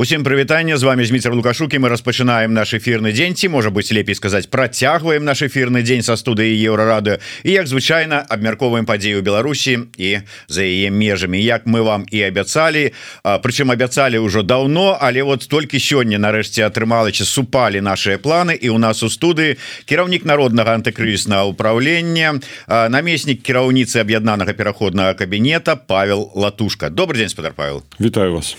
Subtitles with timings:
[0.00, 3.34] Усім прывітанне з вами Зміцер лукашукі мы распачынаем наш эфірны дзень.
[3.34, 8.22] Ці можа быть лепей сказаць працягваем наш эфірны дзень са студыі еўрарады і як звычайна
[8.30, 11.42] абмярковаем падзею Беларусі і за яе межамі.
[11.42, 12.94] Як мы вам і абяцалі
[13.42, 18.78] прычым абяцалі ўжо даўно але вот толькі сёння нарэшце атрымалася супалі наши планы і у
[18.78, 19.58] нас у студыі
[19.90, 22.38] кіраўнік народнага антыкрызнага ўправлення
[22.70, 26.86] намеснік кіраўніцы аб'яднанага пераходнага кабінета Павел латушка.
[26.86, 27.82] Добрый день спадар Павел.
[27.98, 28.54] Вітаю вас.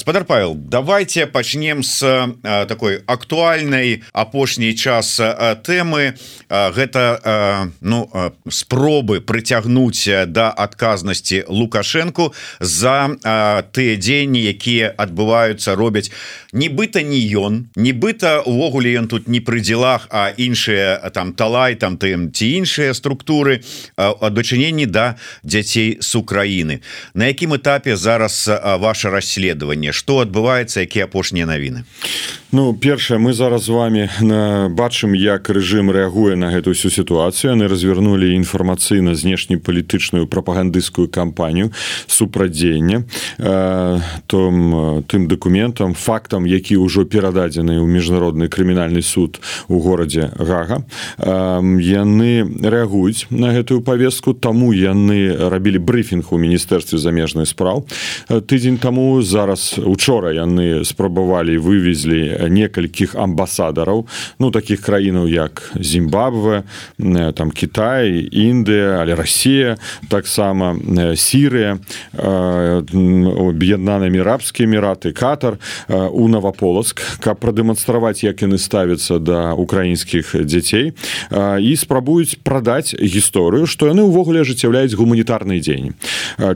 [0.00, 5.20] Спадар Павел давайте пачнем с э, такой актуальнай апошняй час
[5.66, 6.14] темы
[6.48, 8.08] э, гэта ну
[8.48, 13.10] спробы прыцягнуць да адказнасці лукашенко за
[13.74, 16.14] тыя дзеянні якія адбываюцца робяць
[16.52, 21.96] нібыта не ён нібыта увогуле ён тут не пры дзелах а іншыя там талай там
[21.96, 23.62] тым ці іншыя структуры
[23.96, 26.80] дачыненні да дзяцей с Украіны.
[27.14, 29.92] На якім этапе зараз ваше расследаванне?
[29.92, 31.84] Что адбываецца якія апошнія навіны?
[32.52, 34.10] Ну першае мы зараз з вами
[34.74, 37.54] бачым як рэжым рэагуе на гэту всю сітуацыю.
[37.54, 41.70] Яны развернули інфармацыйна знешнепалітычную прапагандысцкую кампанію
[42.06, 43.04] супрадзення
[43.38, 50.82] э, том тым дакументам фактам які ўжо перададзены ў міжнародны крымінальны суд у горадзе гага
[51.18, 51.32] э,
[51.80, 57.86] яны рэагуюць на гэтую повестку таму яны рабілі брыфінг у міністэрстве замежных спраў.
[58.28, 64.06] Тыдзень таму зараз учора яны спрабавалі вывезлі некалькіх амбасадараў
[64.38, 66.62] ну таких краінаў як Зімбабве
[66.98, 69.76] там Кітай Індыя але Росія
[70.08, 70.76] таксама
[71.16, 71.78] Сірыя
[73.50, 75.58] аб'яднанымі арабскія эміраты катар.
[75.88, 80.92] У наваполацк каб прадэманстраваць як яны ставяцца да украінскіх дзяцей
[81.30, 85.92] і спрабуюць прадаць гісторыю што яны ўвогуле ажыццяўляюць гуманітарныя дзеянні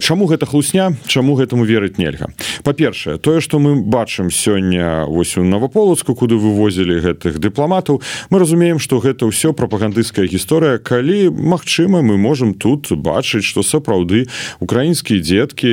[0.01, 2.31] Чаму гэта хлусня чаму гэтаму верыць нельга?
[2.65, 8.79] Па-першае тое што мы бачым сёння вось у наваполацку куды вывозілі гэтых дыпламатаў мы разумеем
[8.79, 10.79] што гэта ўсё прапагандысцкая гісторыя.
[10.79, 14.27] Калі магчыма мы можемм тут бачыць што сапраўды
[14.61, 15.73] украінскія дзеткі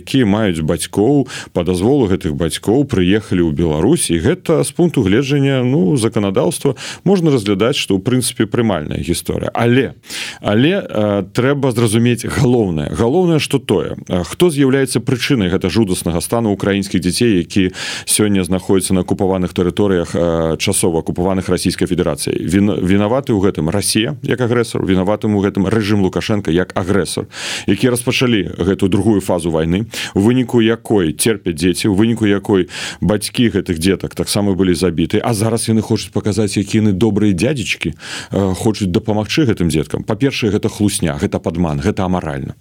[0.00, 5.64] якія маюць бацькоў па дазволу гэтых бацькоў прыехалі ў Беларусь і гэта з пункту гледжання
[5.64, 9.50] ну заканадаўства можна разглядаць што ў прынцыпе прымальная гісторыя.
[9.54, 9.94] Але
[10.40, 12.92] але э, трэба зразумець галоўнае.
[12.92, 13.96] Галоўнае што тое.
[14.06, 17.72] Хто з'яўляецца прычынай гэта жудаснага стану украінскіх дзяцей які
[18.04, 20.12] сёння знаходзяцца на акупаваных тэрыторыях
[20.58, 26.50] часова акупаваных расійскай федэрацыі вінаваты ў гэтым Росія як агрэсор вінаватым у гэтым рэжым лукашенко
[26.50, 27.26] як агрэсор
[27.66, 32.68] які распачалі гэту другую фазу войны у выніку якой терпяць дзеці у выніку якой
[33.00, 37.94] бацькі гэтых дзетак таксама былі забіты а зараз яны хочуць паказаць якіны добрыя дядзечки
[38.30, 40.04] хочуць дапамагчы гэтым дзеткам.
[40.04, 42.54] Па-першае гэта хлусня гэта падман гэта амаральна.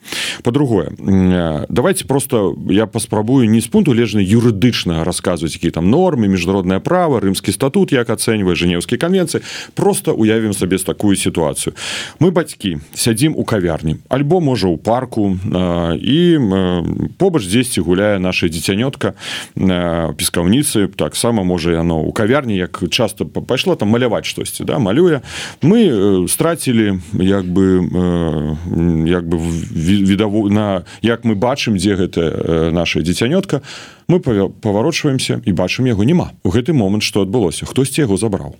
[0.44, 0.94] По-другое
[1.70, 7.20] давайте просто я паспрабую не з пункту лежны юрыдычна расказваць які там нормы міжнароднае права
[7.20, 9.42] рымскі статут як ацэньвае жэнеўскія канвенцыі.
[9.74, 11.75] Просто уявім сабе такую сітуацыю.
[12.20, 13.98] Мы бацькі сядзім у кавярні.
[14.09, 15.40] Альбо можа ў парку
[15.96, 16.20] і
[17.18, 19.16] побач дзесьці гуляе наша дзіцянётка
[20.56, 25.22] пескаўніцы таксама можа яно ў кавярні як часто пайшла там маляваць штосьці да малюе
[25.62, 27.84] мы страцілі як бы
[29.08, 33.62] як бы відаву на як мы бачым дзе гэта наша дзіцянётка
[34.08, 36.32] мы паварочваемся і бачым яго няма.
[36.44, 37.66] У гэты момант што адбылося?
[37.66, 38.56] Хтосьці яго забраў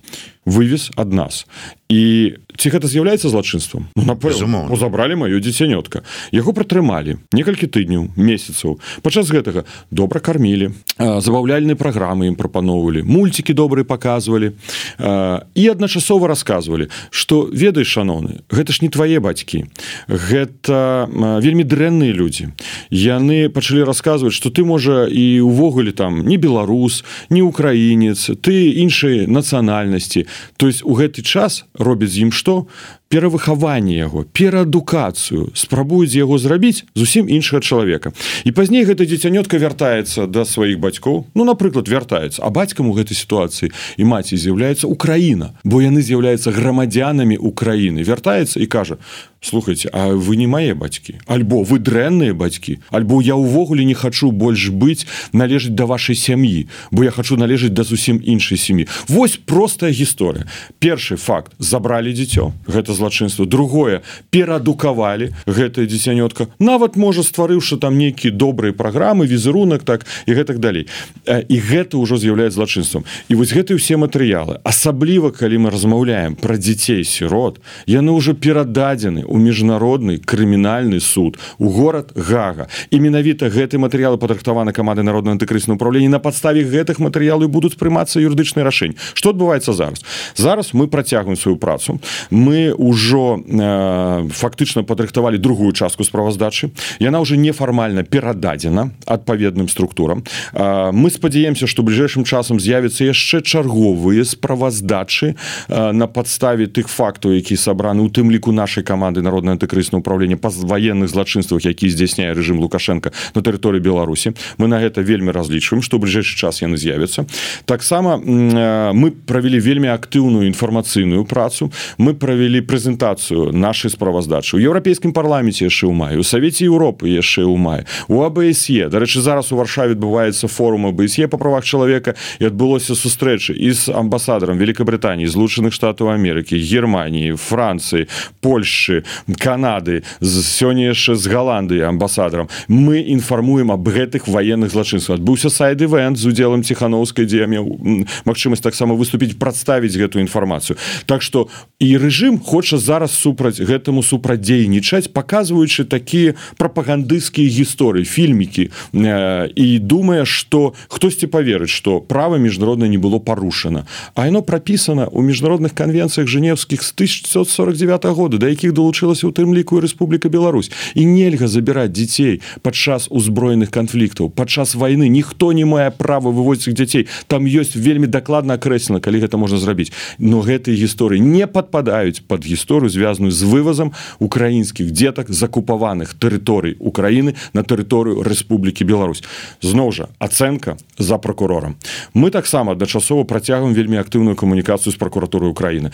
[0.46, 1.46] вывез ад нас.
[1.90, 3.90] І ці гэта з'яўляецца злачынствам?
[3.94, 6.02] Ну, напэўна забралі маё дзіцянётка.
[6.30, 8.78] Яго пратрымалі некалькі тыдняў месяцаў.
[9.02, 14.54] Падчас гэтага добра кармілі забаўляльныя праграмы ім прапаноўвалі мульцікі добрыя паказвалі
[14.98, 19.66] і адначасова рассказывалі што ведаеш шаноўны гэта ж не твае бацькі.
[20.06, 21.10] Гэта
[21.42, 22.54] вельмі дрэнныя людзі.
[22.90, 29.26] Яны пачалі расказваць што ты можа і увогуле там не беларус не украінец ты іншай
[29.26, 30.26] нацыянальнасці.
[30.56, 32.66] То есть у гэты час робяць з ім што
[33.08, 38.12] перавыхаванне яго пераадукацыю спрабуюць яго зрабіць зусім іншага чалавека.
[38.44, 41.26] І пазней гэта дзіцянётка вяртаецца да сваіх бацькоў.
[41.34, 42.42] Ну напрыклад вяртаецца.
[42.42, 48.02] А бацькам у гэтай сітуацыі і маці з'яўляецца Украіна бо яны з'яўляюцца грамадзянамі Украіны.
[48.02, 48.98] Вяртаецца і кажа
[49.46, 51.22] слухайте А вы не мае бацькі?
[51.26, 52.82] Альбо вы дрэнныя бацькі?
[52.90, 57.70] Альбо я ўвогуле не хачу больш быць належыць да вашай сям'і бо я хочу належыць
[57.70, 60.50] да зусім іншай сям'і Вось простая гісторыя.
[60.82, 61.52] Першы факт.
[61.58, 62.50] Забралі дзіцё.
[62.66, 63.46] Гэта злачынства.
[63.46, 64.02] Другое.
[64.30, 70.88] Пераадукавалі гэтае дзіцянётка нават можа стварыўшы там нейкія добрыя праграмы візерунак так і гэтак далей.
[71.26, 73.04] І гэта ўжо з'яўляецца злачынствам.
[73.28, 74.58] І вось гэты ўсе матэрыялы.
[74.64, 81.68] Асабліва калі мы размаўляем пра дзяцей сірот яны ўжо перададзены ў міжнародны крымінальны суд у
[81.68, 82.68] горад гага.
[82.90, 88.20] І менавіта гэты матэрыялы падрыхтаваны каманды народна антыкрысна управлення на падставе гэтых матэрыялы будуць прымацца
[88.20, 88.96] юрыдычныя рашэнні.
[89.14, 90.02] Что адбываецца зараз?
[90.36, 92.00] Зараз мы працягваем сваю працу.
[92.30, 96.70] Мы ўжо э, фактычна падрыхтавалі другую частку справаздачы.
[97.00, 100.24] Яна уже нефармальна перададзена адпаведным структурам.
[100.52, 105.34] Э, мы спадзяемся что бліжэйшым часам з'явіцца яшчэ чарговыя справаздачы
[105.68, 110.36] э, на падставе тых фактаў які сабраны у тым ліку нашай каманды народна антыкрысна управлення
[110.36, 114.34] па ваенных злачынствах які здзяйсняе режим лукашенко на тэрыторыі беларусі.
[114.58, 117.26] Мы на гэта вельмі разлічваем что бліжэйшы час яны з'явяцца.
[117.64, 121.72] Таксама э, мы правялі вельмі актыўную інфармацыйную працу.
[121.98, 124.56] Мы правялі прэзентацыю нашай справаздачы.
[124.56, 129.24] У еўрапейскім парламенце яшчэ ў маю у савеце Еўропы яшчэ ў мае у абсе дарэчы
[129.24, 134.60] зараз у варшаве адбываецца форум абсе па правах чалавека і адбылося сустрэчы і з амбасадарам
[134.60, 138.12] Великабрытаніі злучаных штатаў Амерыкі Германії Францыі
[138.44, 139.08] Польши
[139.40, 142.52] Канады сёння яшчэ з Галандыі амбасадарам.
[142.68, 145.16] Мы інфармуем аб гэтых военных злачынствах.
[145.16, 150.76] Адбыўся сайт ивент з удзелам ціхановскай дзе меў магчымасць таксама выступіць прадставіць гэтую інфармацыю.
[151.06, 158.70] Так что і рэжым хоча зараз супраць гэтаму супрадзейнічаць показваючы такія прапагандысцкія гісторыі фільмікі.
[158.94, 163.86] Э, і думае что хтосьці поверыць что права міжнародна не было парушана.
[164.14, 169.54] А яно пропісана у міжнародных конвенцыях женевскіх с 1949 года да якіх долучылася у тым
[169.54, 170.70] ліку Рэспубліка Беларусь.
[170.94, 174.30] І нельга забіраць дзяцей падчас узброеных канфліктаў.
[174.30, 177.06] Падчас войны ніхто не мае права вывозіць дзяцей.
[177.26, 179.92] Там ёсць вельмі дакладна акрэслена калі гэта можна зрабіць.
[180.18, 182.55] Но гэтыя гісторыі не падпадаюць под гісторыю
[182.88, 189.22] звязаную з вывазам украінскіх дзетак закупаваных тэрыторый Украіны на тэрыторыю Рэспублікі Беларусь.
[189.60, 191.76] Зноў жа ацэнка за прокурорам
[192.14, 195.92] мы таксама дачасова працягваем вельмі актыўную камунікацыю з прокуратуры Украіны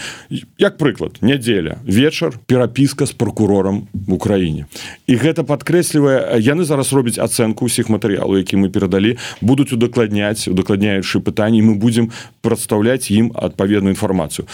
[0.58, 4.66] як прыклад нядзеля вечар перапіска з прокурорам в Украіне
[5.06, 11.20] і гэта падкрэслівае яны зараз робяць ацэнку ўсіх матэрыялаў які мы перадалі будуць удакладняць удакладняючы
[11.20, 12.10] пытанні мы будзем
[12.42, 14.46] прадстаўляць ім адпаведную інфармацыю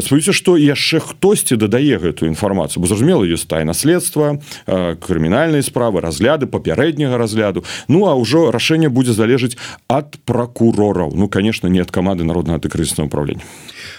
[0.00, 1.00] спаюся што яшчэ
[1.42, 2.80] хтосьці дадае гэтую інфармацыю.
[2.82, 7.64] Бо зразумела ёсць тайна следства крымінальнай справы разгляды папярэдняга разгляду.
[7.88, 9.58] Ну а ўжо рашэнне будзе залежыць
[9.90, 13.42] ад прокурораў ну конечно не ад каманды народна антыкрысного управлення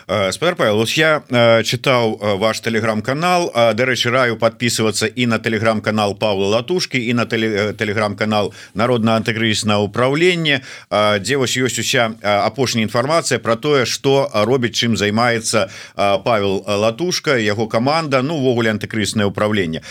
[0.07, 1.23] спадар Павел я
[1.63, 3.51] чытаў ваш телеграм-канал.
[3.53, 10.61] Дарэчы раю подписываться і на телеграм-канал Павла латушки і на телеграм-канал народна антыкрысна управление
[10.91, 17.67] дзе вось ёсць уся апошняя інфармацыя про тое что робіць чым займаецца Павел латушка яго
[17.67, 19.81] команда ну увогуле антыкрыснае управление.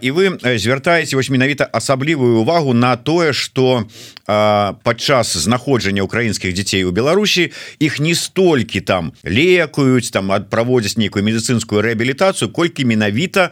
[0.00, 3.86] І вы звяртаеце вось менавіта асаблівую увагу на тое что
[4.26, 9.12] падчас знаходжання украінскіх дзяцей у Беларусі іх не столькі там
[9.52, 13.50] лекуюць там ад праводзяць нейкую медыцынскую рэабілітацыю колькі менавіта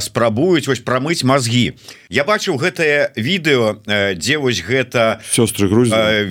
[0.00, 1.74] спрабуюць вось прамыць мазгі.
[2.08, 3.82] Я бачыў гэтае відэо
[4.16, 5.68] дзе вось гэта сёстры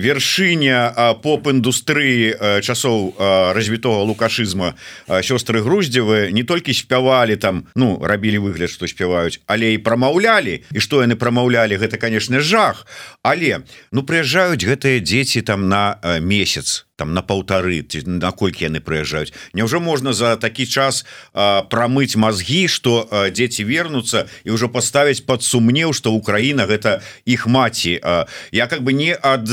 [0.00, 3.14] вершыня поп-індустрыі часоў
[3.52, 4.74] развітого лукашызма
[5.08, 10.62] сёстры груздзевы не толькі спявалі там ну рабілі выгляд што спяваюць але і прамаўлялі.
[10.72, 12.86] І што яны прамаўлялі гэта конечно жах.
[13.22, 13.62] Але
[13.92, 19.34] ну прыязджаюць гэтыя дзеці там на месяц там на полторы наколькі яны прыязджаюць.
[19.58, 21.02] Няўжо можна за такі час
[21.34, 27.50] а, прамыць мозги что дзеці вернуцца і ўжо поставіць под сумнеў что Украіна гэта іх
[27.50, 27.98] маці.
[28.06, 29.50] А, я как бы не ад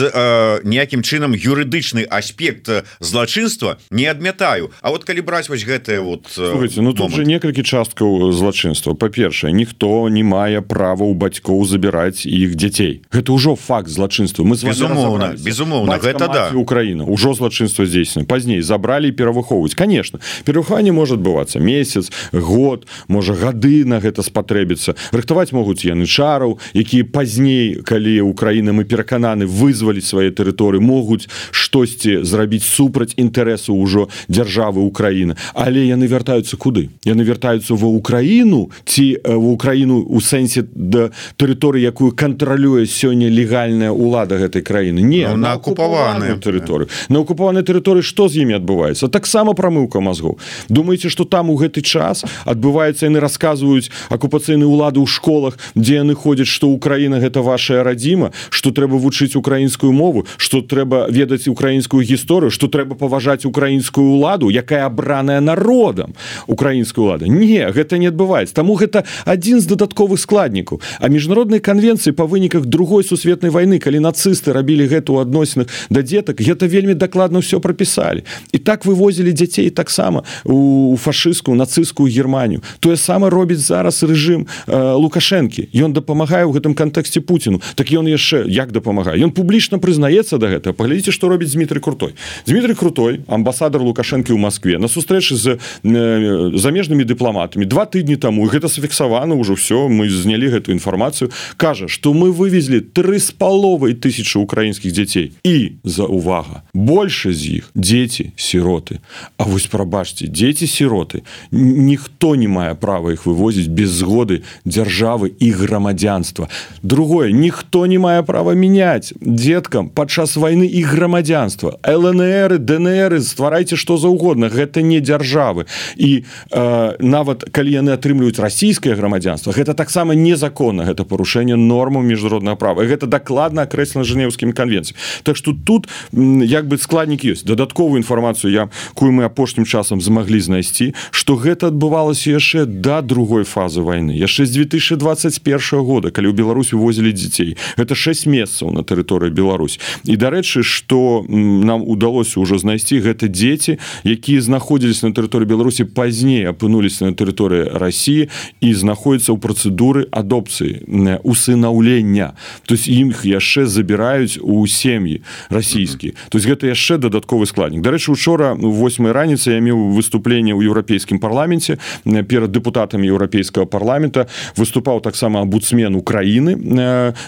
[0.61, 2.69] ніякім чынам юрыдычны аспект
[3.01, 4.69] злачынства не адмятаю.
[4.85, 8.93] А вот калі браць вось гэтае вот Слушайте, ну тут же некалькі часткаў злачынства.
[8.93, 13.01] Па-першае ніхто не мае права у бацькоў забіраць іх дзяцей.
[13.09, 14.45] Гэта ўжо факт злачынства.
[14.45, 16.45] Мы безумоўна безумоўна гэта да.
[16.53, 17.09] Украіна.
[17.09, 24.03] Ўжо злачынства здзейснена пазней забралі перавыхоўваць конечно перахаванне можа адбывацца месяц год можа гады на
[24.03, 30.83] гэта спатрэбіцца рыхтаваць могуць яны чараў якія пазней калі Украіна мы перакананы вызваліць свае тэрыторыі
[30.83, 35.35] могуць штосьці зрабіць супраць інтарэсу ўжо дзяржавы Украіны.
[35.53, 36.89] Але яны вяртаюцца куды?
[37.05, 43.91] Яны вяртаюцца ва Украіну ці в Украіну у сэнсе да тэрыторыі якую кантралюе сёння легальная
[43.91, 45.01] ўлада гэтай краіны?
[45.01, 46.37] Не ну, на акупаваную.
[46.39, 46.89] тэрыторыю.
[47.09, 49.05] На акупаванай тэрыторыі што з імі адбываецца?
[49.13, 55.05] Таксама прамыўка мозгу думаеце что там у гэты час адбываецца яны расказваюць акупацыйны ўлады ў
[55.05, 60.65] школах дзе яны ходзяць что Украіна гэта ваша радзіма что трэба вучыць украінскую мову что
[60.65, 66.17] трэба ведаць украінскую гісторыю что трэба паважаць украінскую ўладу якая абраная народам
[66.47, 68.55] украінскую лада не гэта не адбываецца.
[68.55, 70.81] Таму гэта адзін з дадатковых складнікаў.
[70.99, 76.01] А міжнароднай канвенцыі па выніках другой сусветнай войны калі нацысты рабілі гэта ў адносінах да
[76.01, 82.61] дзетак гэта вельмі дакладна ўсё прапісалі і так вывозілі дзяцей таксама у фашысцкую нацысцкую германію
[82.79, 88.07] тое саме робіць зараз рэжым э, лукашэнкі ён дапамагае ў гэтым кантэксце Пуціну так ён
[88.07, 92.13] яшчэ як дапамагае ён публічна прызнаецца да гэта паглядзіце што робіць Дмітрий крутой.
[92.45, 98.47] Дмітрий крутой амбасадар лукашэнкі ў Москве на сустрэчы з э, замежнымі дыпламатамі два тыдні таму
[98.47, 103.93] гэта зафіксавана ўжо все мы знялі гэтую інфармацыю кажа что мы вывезли тры з паловай
[103.93, 106.63] тысячи украінскіх дзяцей і за увага
[106.99, 107.71] больше з іх.
[107.75, 108.99] Дзеці сіроты.
[109.37, 115.47] А вось прабачце дзеці сіроты ніхто не мае права іх вывозіць без згоды дзяржавы і
[115.55, 116.51] грамадзянства.
[116.83, 121.79] Другое ніхто не мае права мяняць деткам падчас войны і грамадзянства.
[121.87, 125.71] Лнр днр стварайце что заўгодна гэта не дзяржавы.
[125.95, 132.59] І э, нават калі яны атрымліваюць расійскае грамадзянство гэта таксама незаконна гэта парушэнне норму міжнароднага
[132.59, 132.83] права.
[132.83, 137.45] Гэта дакладна акрэслена жэнеўскімі конвенцыі Так что тут як бы складнік ёсць.
[137.45, 143.01] Дадатковую інфармацыю я кую мы апошнім часам змаглі знайсці что гэта адбывалася яшчэ до да
[143.05, 147.61] другой фазы войны яшчэ з 2021 года калі ў Беларусь увозілі дзяцей.
[147.77, 149.77] Это 6 месяцаў на тэрыторыі Беларусь.
[150.09, 156.49] І дарэчы что нам удалося ўжо знайсці гэта дзеці якія знаходзілись на тэрыторыі Беларусі пазней
[156.49, 158.33] апынуліся на тэрыторыі Росіі
[158.65, 160.89] і знаходзяцца ў працэдуры адопцыі
[161.21, 162.33] усынаўлення.
[162.65, 165.21] То есть іх яшчэ забіраюць у сем'і
[165.53, 167.83] расійскі то есть гэта яшчэ дадатковы складнік.
[167.83, 175.01] Дарэчы учора 8 раніцы я меў выступленне ў еўрапейскім парламенце перад депутатамі еўрапейскага парламента выступаў
[175.03, 176.55] таксама абуцмен Украіны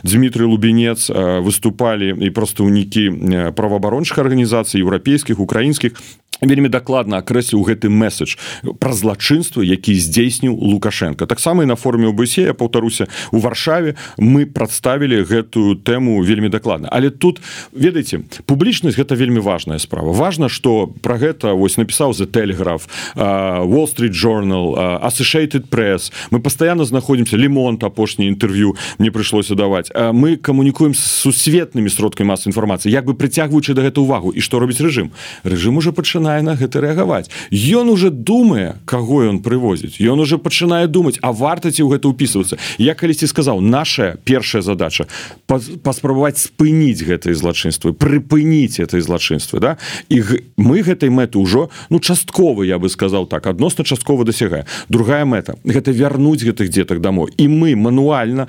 [0.03, 1.11] Дмітрий лубенец
[1.43, 5.99] выступалі і прадстаўнікі праваабарончых арганізацый еўрапейскіх украінскіх
[6.41, 8.35] вельмі дакладна акрэсліў гэты месседж
[8.81, 11.25] пра злачынства які здзейсніў лукашенко.
[11.25, 16.89] Таксама і на форме ОБСЕ я паўтаруся у варшаве мы прадставілі гэтую тэму вельмі дакладна.
[16.91, 20.11] Але тут ведаеце публічнасць гэта вельмі важная справа.
[20.11, 24.73] Важна что про гэта вось напісаў за телеграф wall street journal
[25.05, 29.91] associated пресс мы постоянно знаходимся лимонт апошні інтэрв'ю мне прыйшлося даваць.
[29.93, 32.89] Мы камунікуем с сусветнымі сродкамі мас інфармацыі.
[32.89, 35.11] Як бы прыцягваючы да гэта увагу і што робіць рэжым?
[35.43, 37.29] Рэжым уже пачынае пачынае на гэта рэагаваць.
[37.51, 39.99] Ён уже думае каго ён прывозіць.
[39.99, 42.57] Ён уже пачынае думаць а варта ці ў гэта ўпісвацца.
[42.79, 45.07] Я калісьці сказаў наша першая задача
[45.47, 49.77] паспрабаваць спыніць гэтые злачынствы прыпыніць этой злачынствы да?
[50.09, 50.23] І
[50.57, 54.65] мы гэтай мэты ўжо ну часткова я бы сказаў так адносна часткова дасягае.
[54.89, 57.29] Другая мэта гэта вярнуць гэтых дзетак дамоў.
[57.37, 58.47] І мы мануальна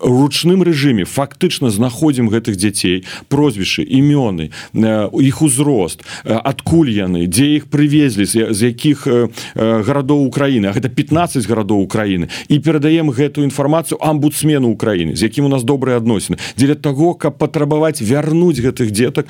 [0.00, 8.24] ручным рэжыме фактычна знаходзім гэтых дзяцей прозвішчы імёны іх узрост адкуль яны дзе іх прывезлі
[8.26, 9.06] з якіх
[9.56, 10.72] гарадоў Украіны.
[10.72, 12.28] Гэта 15 гарадоў Украіны.
[12.48, 17.36] І перадаем гэтую інфармацыю амбудсмену Украіны з якім у нас добрыя адносіны дзеля таго каб
[17.38, 19.26] патрабаваць вярнуць гэтых дзетак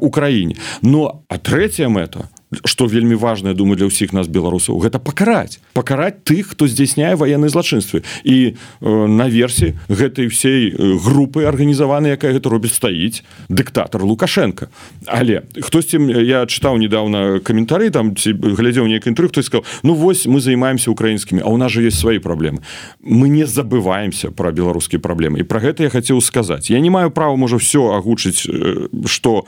[0.00, 0.56] Украіне.
[0.82, 2.28] Но а третья мэта
[2.64, 5.60] что вельмі важное думаю для ўсіх нас беларусаў гэта пакараць.
[5.72, 8.02] Пакараць тых хто здзяйсняе военной злачынствы.
[8.24, 14.68] І э, на версі гэтай всей групы арганізаваны якая гэта робіць стаіць дыктатор лукашенко.
[15.06, 20.26] Але хтосьці я чытаў недавно каментары там ці глядзеў нейкі інтры хто сказал ну вось
[20.26, 22.62] мы займаемся украінскімі а у нас же есть свои праблемы
[23.00, 25.40] мы не забываемся про беларускія праблемы.
[25.40, 26.70] І про гэта я хацеў сказаць.
[26.70, 28.46] Я не маю права можа все агучыць
[29.06, 29.46] что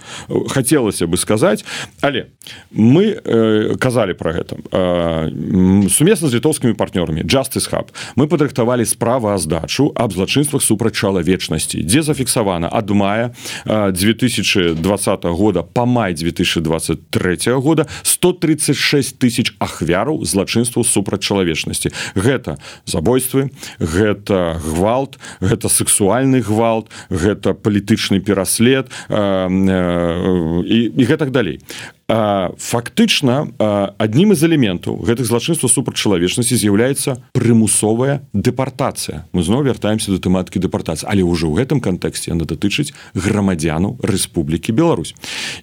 [0.48, 1.64] хацелася бы сказаць.
[2.00, 2.26] Але
[2.70, 4.58] мы мы э, казалі про гэта.
[4.72, 11.82] Э, сумесна з літоўскімі партнёрамі justice hub мы падрыхтавалі справа здачу об злачынствах супраць чалавечнасці
[11.86, 13.30] дзе зафіксавана ад мая
[13.64, 21.90] э, 2020 года по май 2023 года 136 тысяч ахвяраў злачынстваў супраць чалавечнасці.
[22.14, 31.30] Гэта забойствы гэта гвалт гэта сексуальны гвалт гэта палітычны пераслед э, э, і, і гэтак
[31.30, 31.60] далей
[32.08, 33.52] фактычна
[34.00, 39.28] аднім з элементаў гэтых злачынства супраць чалавечнасці з'яўляецца прымусовая дэпартацыя.
[39.36, 44.72] Мы зноў вяртаемся да тэматыкі дэпартацыі але ўжо ў гэтым кантэксце яна датычыць грамадзяну Рэспублікі
[44.72, 45.12] Беларусь.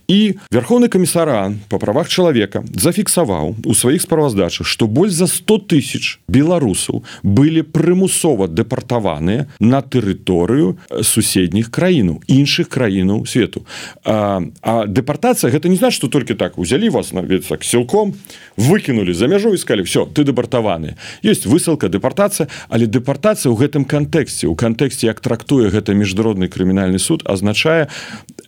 [0.06, 6.22] І верховны камісаран по правах чалавека зафіксаваў у сваіх справаздачах што больш за 100 тысяч
[6.30, 13.66] беларусаў былі прымусова дэпартаваныя на тэрыторыю суседніх краінаў іншых краінаў свету.
[14.06, 18.14] А, а дэпартацыя гэта не значит что только так узялі вас на так сілком
[18.58, 24.48] выкінули за мяжу искали все ты дэпартаваны есть высылка дэпартацыя але дэпартацыя ў гэтым кантэксце.
[24.48, 27.88] У кантэксце як трактуе гэта міжнародны крымінальны суд азначае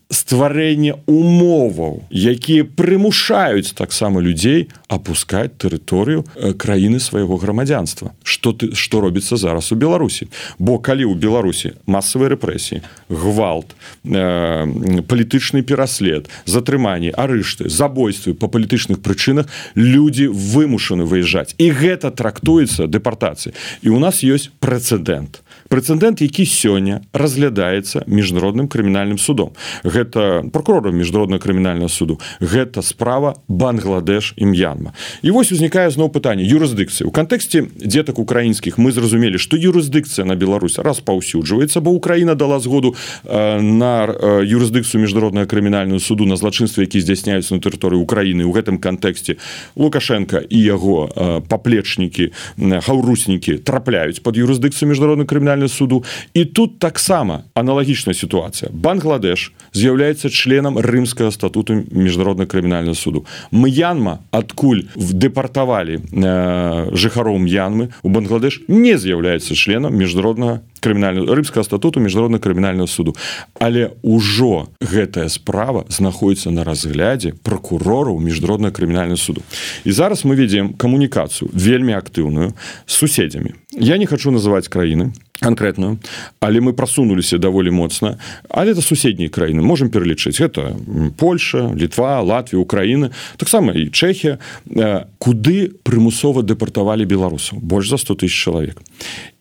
[0.09, 8.15] стварэнне умоваў якія прымушаюць таксама людзей опускать тэрыторыю э, краіны свайго грамадзянства.
[8.23, 10.27] Что ты что робіцца зараз у беларусі?
[10.59, 19.03] Бо калі у беларусі масавыя рэпрэсіі гвалт э, палітычны пераслед затрыманні арышты забойствы по палітычных
[19.03, 21.55] прычынах люди вымушаны выязджаць.
[21.57, 25.43] І гэта трактуецца дэпартацыі і у нас ёсць прэцэдэнт.
[25.67, 29.51] Прэцэдэнт які сёння разглядаецца міжнародным крымінальным судом.
[29.83, 32.19] Гэта прокурором міжнародна крымінального суду.
[32.41, 37.07] Гэта справа бангладеш ім'янма і вось узнікае зноў пытанне юрысдыкцыі.
[37.07, 42.95] У кантэксце дзетак украінскіх мы зразумелі што юрысдыкцыя на Беларусь распаўсюджваецца бо Украіна дала згоду
[43.25, 44.07] на
[44.43, 48.45] юрысдыкцыю міжнароднага крымінальную суду на злачынстве які здзяйсняюцца на тэрыторыі Украіны.
[48.45, 49.37] У гэтым кантэксце
[49.75, 51.09] лукашенко і яго
[51.47, 56.03] паплечнікі хаўруснікі трапляюць под юрысдыкцыю міжнародна крымінальную суду.
[56.33, 58.69] І тут таксама аналагічная сітуацыя.
[58.73, 59.51] Бангладеш
[59.87, 63.25] з'яўляецца членам рымскага статуту міжнародна крымінального суду.
[63.51, 71.63] Мянма адкуль в дэпартавалі э, жыхароў янмы у Бангладеш не з'яўляецца членам міжнароднага крымінальную рымскага
[71.63, 73.15] статуту міжнародна крымінального суду.
[73.59, 79.41] Але ўжо гэтая справа знаходіцца на разглядзе прокурораў міжнародна крымінального суду.
[79.83, 82.53] І зараз мы ведзем камунікацыю вельмі актыўную
[82.85, 83.53] суседзямі.
[83.77, 85.97] Я не хочу называть краіны конкретную
[86.39, 88.17] але мы просунуліся даволі моцна.
[88.49, 90.41] Але это суседнія краіны можем пералічыць.
[90.41, 90.75] Это
[91.17, 97.59] Польша літва Латвія Украіны таксама і Чехія э, куды прымусова дэпартавалі беларусаў?
[97.59, 98.81] Больш за 100 тысяч чалавек.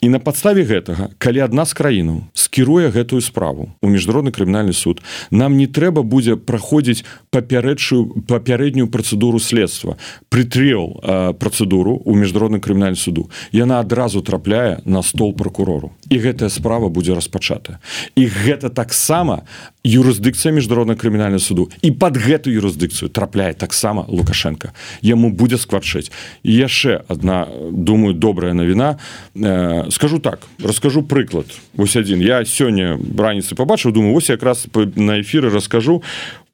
[0.01, 5.03] І на падставе гэтага калі адна з краінаў скіруе гэтую справу у міжнародны крымінальны суд
[5.35, 7.03] нам не трэба будзе праходзіць
[7.35, 9.99] папярэдшую папярэднюю працэдуру следства
[10.31, 13.27] прытрел э, працэдуру у міжнародны крымінальны суду.
[13.51, 17.83] Яна адразу трапляе на стол прокурору і гэтая справа будзе распачата
[18.15, 19.43] і гэта таксама
[19.87, 21.71] юрысдыкцыя міжнародна крымінальна суду.
[21.83, 24.75] І под гэту юрысдыкцыю трапляе таксама лукашенко.
[25.03, 26.11] Яму будзе скварчыць.
[26.43, 28.99] І яшчэ одна думаю добрая навіна.
[29.35, 31.47] Э, скажу так расскажу прыклад.
[31.75, 32.21] Вось адзін.
[32.21, 36.03] Я сёння раніцы побачыў думаю вось якраз на эфиры раскажу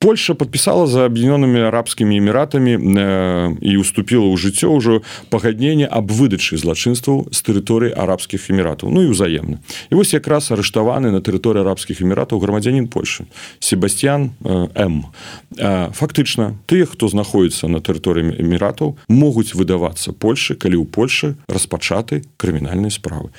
[0.02, 6.58] Польша подпісала за аб'яднёнымі арабскімі эміратамі э, і уступіла ў жыццё ўжо пагадненне аб выдачы
[6.58, 12.02] злачынстваў з тэрыторыі арабскіх эміратаў Ну і ўзаемна і вось якраз арыштаваны на тэрыторыі арабскіх
[12.02, 13.30] эміратаў грамадзянин Польшы
[13.62, 15.06] Себастьян э, М.
[15.54, 22.26] Э, фактычна тыя хто знаходіцца на тэрыторыі эміратаў могуць выдавацца Польшы калі ў Польшы распачаты
[22.42, 23.30] крымінальнай справы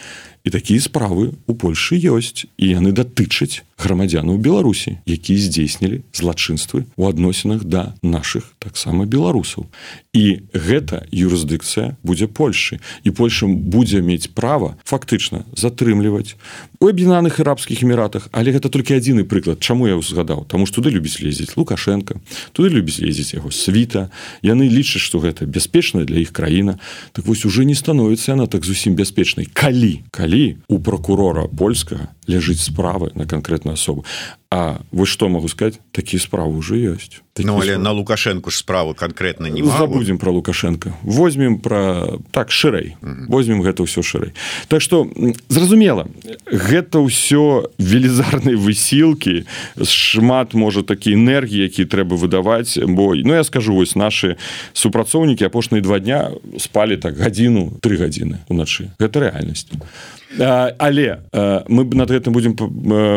[0.44, 7.08] і такія справы у Польшы ёсць і яны датычаць грамадзянаў Беларусі якія здзейснілі злачынствы у
[7.08, 9.68] адносінах да наших таксама беларусаў.
[10.14, 16.36] І гэта юрысдыкцыя будзе Польшы і Польша будзе мець права фактычна затрымліваць
[16.80, 21.00] у аб'янаных арабскіх эміратах але гэта толькі адзіны прыклад чаму я узгадаў тому что туды
[21.00, 22.20] любіць лезець лукашенко
[22.52, 24.12] туды любіць ездзіць яго світа.
[24.44, 26.80] Яны лічаць што гэта бяспечная для іх краіна.
[27.12, 29.48] Так вось уже не становіцца яна так зусім бяспечнай.
[29.54, 30.04] Калі?
[30.12, 34.06] Калі калі у прокурора польскага ляжыць справы на конкретную асобу
[34.54, 35.80] А вось что могу сказать?
[35.92, 37.24] Такие справы уже есть.
[37.40, 40.94] Ну, але на лукашенко ж справы конкретно не забудем про лукашенко.
[41.02, 44.34] Возьмем про так шырэй возьмем гэта все шырэй
[44.68, 45.10] так что
[45.50, 46.08] зразумела
[46.46, 49.46] гэта ўсё велізарнай высілки
[49.82, 54.38] шмат можа такі энергії які трэба выдаваць бо Ну я скажу вось наши
[54.74, 59.66] супрацоўнікі апошныя два дня спали так гадзіну три гадзіны уначы гэта реальнасць
[60.78, 61.20] але
[61.68, 62.54] мы гэтым будем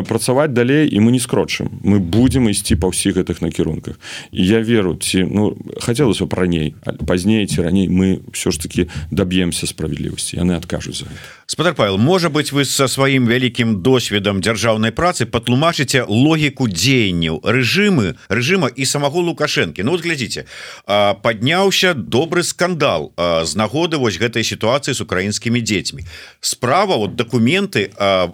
[0.04, 1.68] працаваць далей і мы не скрочым.
[1.84, 4.00] Мы будем ісці па ўсіх гэтых накірунках.
[4.32, 6.74] Я веру ці ну хацелася б раней
[7.06, 11.06] пазней ці раней мы все ж таки доб'емся справядлівасці яны адкажуць за
[11.46, 18.16] спадар павел можа быть вы со сваім вялікім досведам дзяржаўнай працы патлумачыце логіку дзеянняў рэжымы
[18.28, 19.82] рэжыма і самого лукашэнкі.
[19.82, 20.46] Ну вот глядзіце
[20.86, 26.06] падняўся добры скандал з нагоды вось гэтай сітуацыі з украінскімі дзецьмі.
[26.40, 27.90] Справа вот документы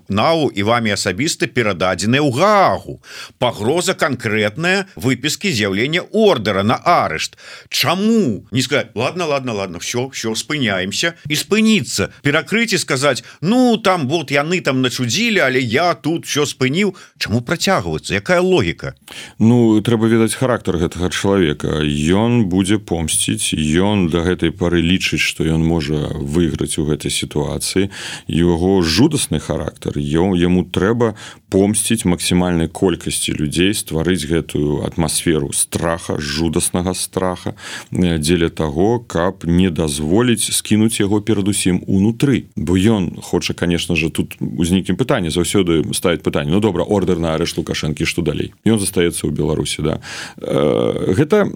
[0.08, 3.00] нау і вами асабіста перададзены ў гагу
[3.38, 7.38] пагроза конкретная выпіски з'яўлення ордера на арышт.
[7.68, 8.46] Чаму?
[8.50, 11.14] Не сказать ладно ладно ладно все все спыняемся.
[11.28, 12.10] І спыніцца.
[12.22, 17.40] Перакрыць і сказаць ну там вот яны там начудзілі але я тут все спыніў Чаму
[17.40, 18.14] працягвацца?
[18.14, 18.94] Якая логіка?
[19.38, 21.82] Ну трэба ведаць характар гэтага чалавека.
[21.82, 27.90] Ён будзе помсціць ён до гэтай пары лічыць что ён можа выйграць у гэтай сітуацыі.
[28.26, 31.14] Его жудасны характар ён яму трэба
[31.52, 37.52] помсціць максімальнай колькасці людзей стварыць гэтую атмасферу страха жудаснага страха
[37.92, 42.48] э, дзеля того каб не дазволіць скінуць яго перадусім унутры.
[42.56, 47.34] Бо ён хоча конечно же тут узнікім пытанне заўсёды ставіць пытанне Ну добра ордер на
[47.36, 48.56] арышт лукашэнкі што далей?
[48.64, 50.00] Ён застаецца ў беларусі да.
[50.40, 51.52] Э, гэта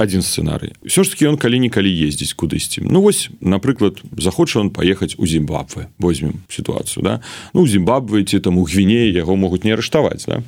[0.00, 0.72] один сцэнарый.
[0.84, 2.88] Все ж таки он калі-нікалі ездзіць кудысьці.
[2.88, 7.20] Ну вось напрыклад захоча он паехаць у зімбабве возьмем сітуацыю да.
[7.52, 10.42] Ну зімбабве ці там у гвіне яго могуць не арыштаваць да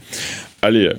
[0.62, 0.96] але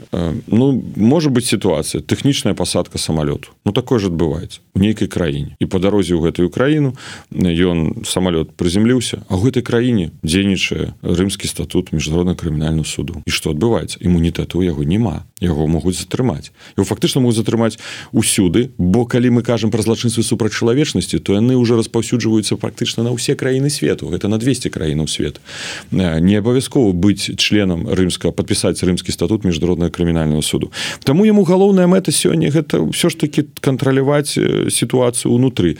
[0.47, 5.65] ну можа быть сітуацыя тэхнічная пасадка самалёту ну такое ж адбываецца у нейкай краіне і
[5.71, 6.99] по дарозе ў гэтую краіну
[7.31, 13.55] ён самалёт прыземліўся а ў гэтай краіне дзейнічае рымскі статут міжнародна крымінальную суду і што
[13.55, 17.77] адбываецца імунітэту яго няма яго могуць затрымаць і фактычна могуць затрымаць
[18.11, 18.71] усюды.
[18.77, 23.35] Бо калі мы кажам пра злачынствы супраць чалавечнасці то яны уже распаўсюджваюцца фактычна на ўсе
[23.35, 24.07] краіны свету.
[24.07, 25.43] Гэта на 200 краінаў свет
[25.91, 30.71] не абавязкова быць членам рымска подпісаць рымскі статут між міжнародная крымінального суду
[31.03, 34.33] Таму яму галоўная мэта сёння гэта ўсё ж таки кантраляваць
[34.73, 35.77] сітуацыю унутры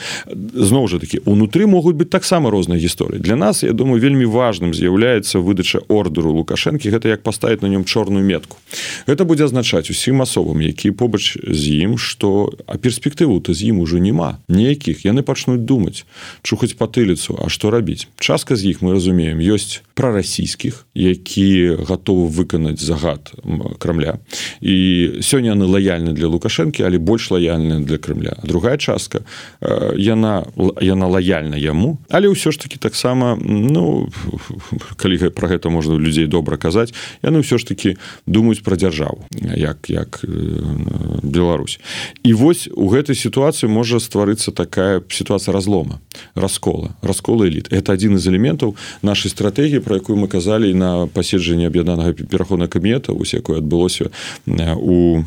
[0.54, 4.74] зноў жа таки унутры могуць быць таксама розныя гісторыі для нас я думаю вельмі важным
[4.74, 8.58] з'яўляецца выдача ордеру лукашэнкі гэта як паставіць на нём чорную метку.
[9.08, 13.80] Это будзе азначаць усім асобам які побач з ім что а перспектыву ты з ім
[13.80, 16.06] уже няма нейкіх яны пачнуць думаць
[16.44, 18.08] чухаць патыліцу А што рабіць?
[18.20, 23.32] Частка з іх мы разумеем ёсць прарасійскіх які гатовы выканаць загад
[23.80, 24.20] крамля
[24.62, 29.24] і сёння яны лаяльны для лукашэнкі але больш лаяльны для крымля другая частка
[29.96, 30.46] яна
[30.82, 34.10] яна лаяльна яму але ўсё ж таки таксама ну
[34.98, 39.90] калі про гэта можна людзей добра казаць яны ўсё ж таки думаюць про дзяржаву як
[39.90, 40.26] як
[41.24, 41.80] Беларусь.
[42.24, 46.00] І вось у гэтай сітуацыі можа стварыцца такая сітуацыя разлома
[46.36, 47.72] раскола раскола эліт.
[47.72, 53.14] Это один из элементаў нашай стратегії про якую мы казалі на паседжанні аб'яднанага пераходна камета
[53.14, 54.12] вось якое адбылося
[54.48, 55.24] у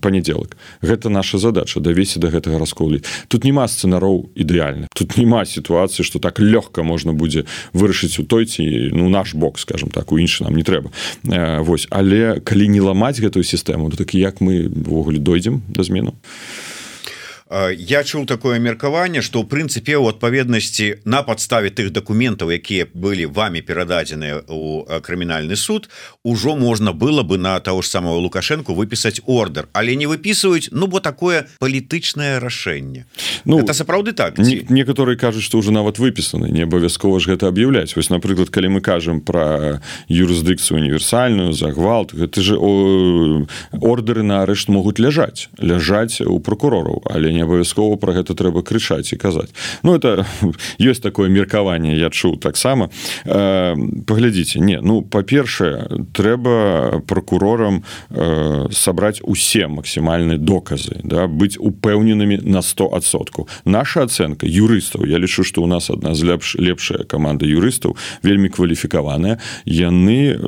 [0.00, 0.56] панядзелак.
[0.82, 3.02] Гэта наша задача давесці до гэтага расколі.
[3.28, 4.88] Тут няма сцэнароў ідэальных.
[4.94, 9.58] Тут няма сітуацыі что так лёгка можна будзе вырашыць у той ці ну наш бок
[9.58, 10.90] скажем так у іншы нам не трэба.
[11.62, 16.12] Вось але калі не ламаць гэтую сістэму то такі як мы ввогуле дойдзем да змену
[16.12, 16.77] то
[17.50, 23.26] я чуў такое меркаванне что ў прынцыпе у адпаведнасці на подставе тых документаў якія былі
[23.32, 25.88] вами перададзеныя у крымінальны суд
[26.24, 29.68] ужо можна было бы на того ж самого лукашенко выпісаць ордер.
[29.72, 33.06] Але не выписываюць Ну бо такое палітычнае рашэнне
[33.44, 37.48] Ну это сапраўды так не, некаторые кажуць что уже нават выпісаны не абавязкова ж гэта
[37.48, 44.42] аб'яўляць вось напрыклад калі мы кажам про юрысдыкцыю універсальную за гвалт гэта же ордеры на
[44.42, 49.16] арышт могуць ляжаць ляжаць у прокурораў але не не абавязкова про гэта трэба крычаць і
[49.16, 49.54] казаць.
[49.86, 50.26] Ну это
[50.82, 52.90] ёсць такое меркаванне я чуў таксама.
[53.24, 62.42] Э, паглядзіце не ну па-першае трэба прокурорам э, сабраць усе максімальныя доказы да быць упэўненымі
[62.42, 67.46] на 100соткаў наша ацэнка юрыстаў Я лічу што у нас адна з лепш лепшая каманда
[67.46, 69.38] юрыстаў вельмі кваліфікаваная.
[69.64, 70.38] Яны э,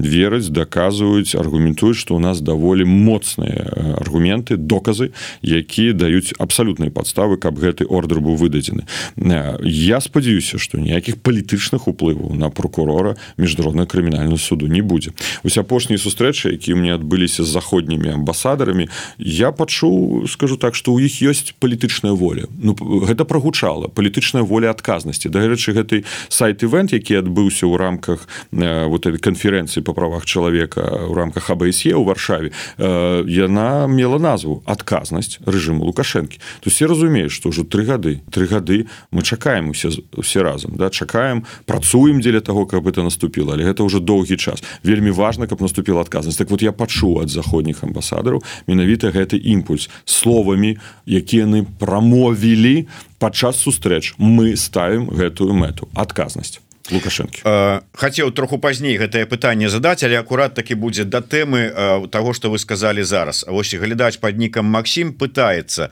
[0.00, 7.36] вераць даказваюць аргументуюць што у нас даволі моцныя аргументы доказы якія даюць ёсць абсалютныя падставы
[7.36, 8.86] каб гэты ордер быў выдадзены.
[9.16, 15.12] Э, я спадзяюся што ніякіх палітычных уплываў на прокурора міжнародна крымінальную суду не будзе.
[15.44, 18.88] Ось апошнія сустрэчы які мне адбыліся з заходнімі амбасадарамі
[19.18, 22.46] я пачуў скажу так что у іх ёсць палітычная воля.
[22.58, 25.28] Ну гэта прогучала палітычная воля адказнасці.
[25.28, 31.06] Дарэчы гэтай сайт ивент які адбыўся ў рамках э, вот этой канферэнцыі по правах чалавека
[31.08, 36.86] у рамках абсе у варшаве э, яна мела назву адказнасць рэжыму лукашенко лукашэнкі то все
[36.86, 42.20] разумеюць что ўжо тры гады тры гады мы чакаем усе усе разам да чакаем працуем
[42.20, 44.62] дзеля того каб это наступіла але гэта ўжо доўгі час.
[44.84, 46.38] Вельмі важна каб наступіла адказнасць.
[46.38, 49.88] Так вот я пачуў ад заходніх амбасадараў менавіта гэты імпульс.
[50.04, 52.86] Словамі якія яны прамовілі
[53.18, 55.88] падчас сустрэч мы ставім гэтую мэту.
[55.94, 57.44] Адказнасць лукашэнкі
[57.92, 62.58] хацеў троху пазней гэтае пытанне задаць але акурат таки будзе да тэмы того что вы
[62.58, 63.44] сказали зараз.
[63.48, 65.90] Ось глядач под нікам Макссім пытается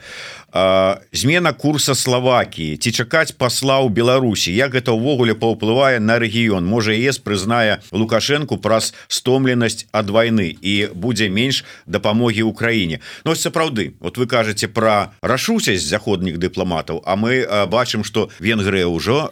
[1.13, 2.77] змена курса Словакіі.
[2.77, 4.49] Ці чакаць пасла ў Беларусі.
[4.49, 6.65] Як гэта ўвогуле паўплывае на рэгіён?
[6.65, 12.99] Можа ес прызнае лукашэнку праз стомленасць ад войны і будзе менш дапамогі Украіне.
[13.25, 19.29] Но сапраўды вот вы кажаце про рашусясь заходніх дыпламатаў А мы бачым что Венгрыя ўжо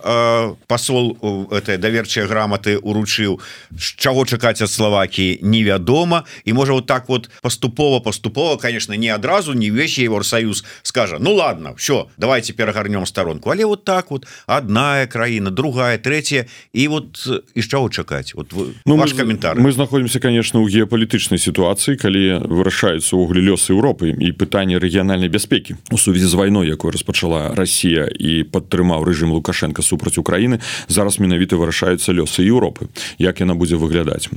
[0.67, 1.17] посол
[1.49, 3.41] этой даверчыя граматы уручыў.
[3.97, 6.25] Чаго чакаць ад Словакіі невядома.
[6.45, 11.23] І можа вот так вот паступова паступова конечно не адразу не вещи Евросоюз скажет скажа
[11.23, 16.87] Ну ладно все давайте перагарнем сторонку але вот так вот одна краіна другая третья і
[16.87, 18.33] вот і чаго чакаць?
[18.35, 18.53] Вот
[18.85, 24.31] ну, ваш комментар мы знаходимся конечно у геапалітычнай ситуации калі вырашаюцца ўгле лёс Европы і
[24.31, 25.75] пытанне рэгіянальнай бяспекі.
[25.91, 31.55] У сувязі з вайной якой распачала Россия і падтрымаў рэжым лукашенко супраць Украіны зараз менавіта
[31.55, 34.29] вырашаюцца лёсы Европы як яна будзе выглядаць?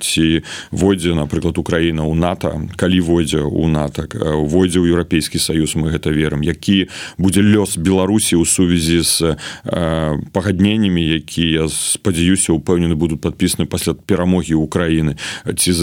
[0.00, 2.68] Ці войдзе напрыклад Украіна у НАТО?
[2.76, 4.06] Калі войдзе у НАТО?
[4.46, 9.16] Войдзе ў еўрапейскі союз мы гэта верым які будзе лёс беларусі ў сувязі з
[9.64, 15.16] э, пагадненнямі якія спадзяюся упэўнены будуць подпісаны пасля перамогі Украіны.
[15.44, 15.80] Ці з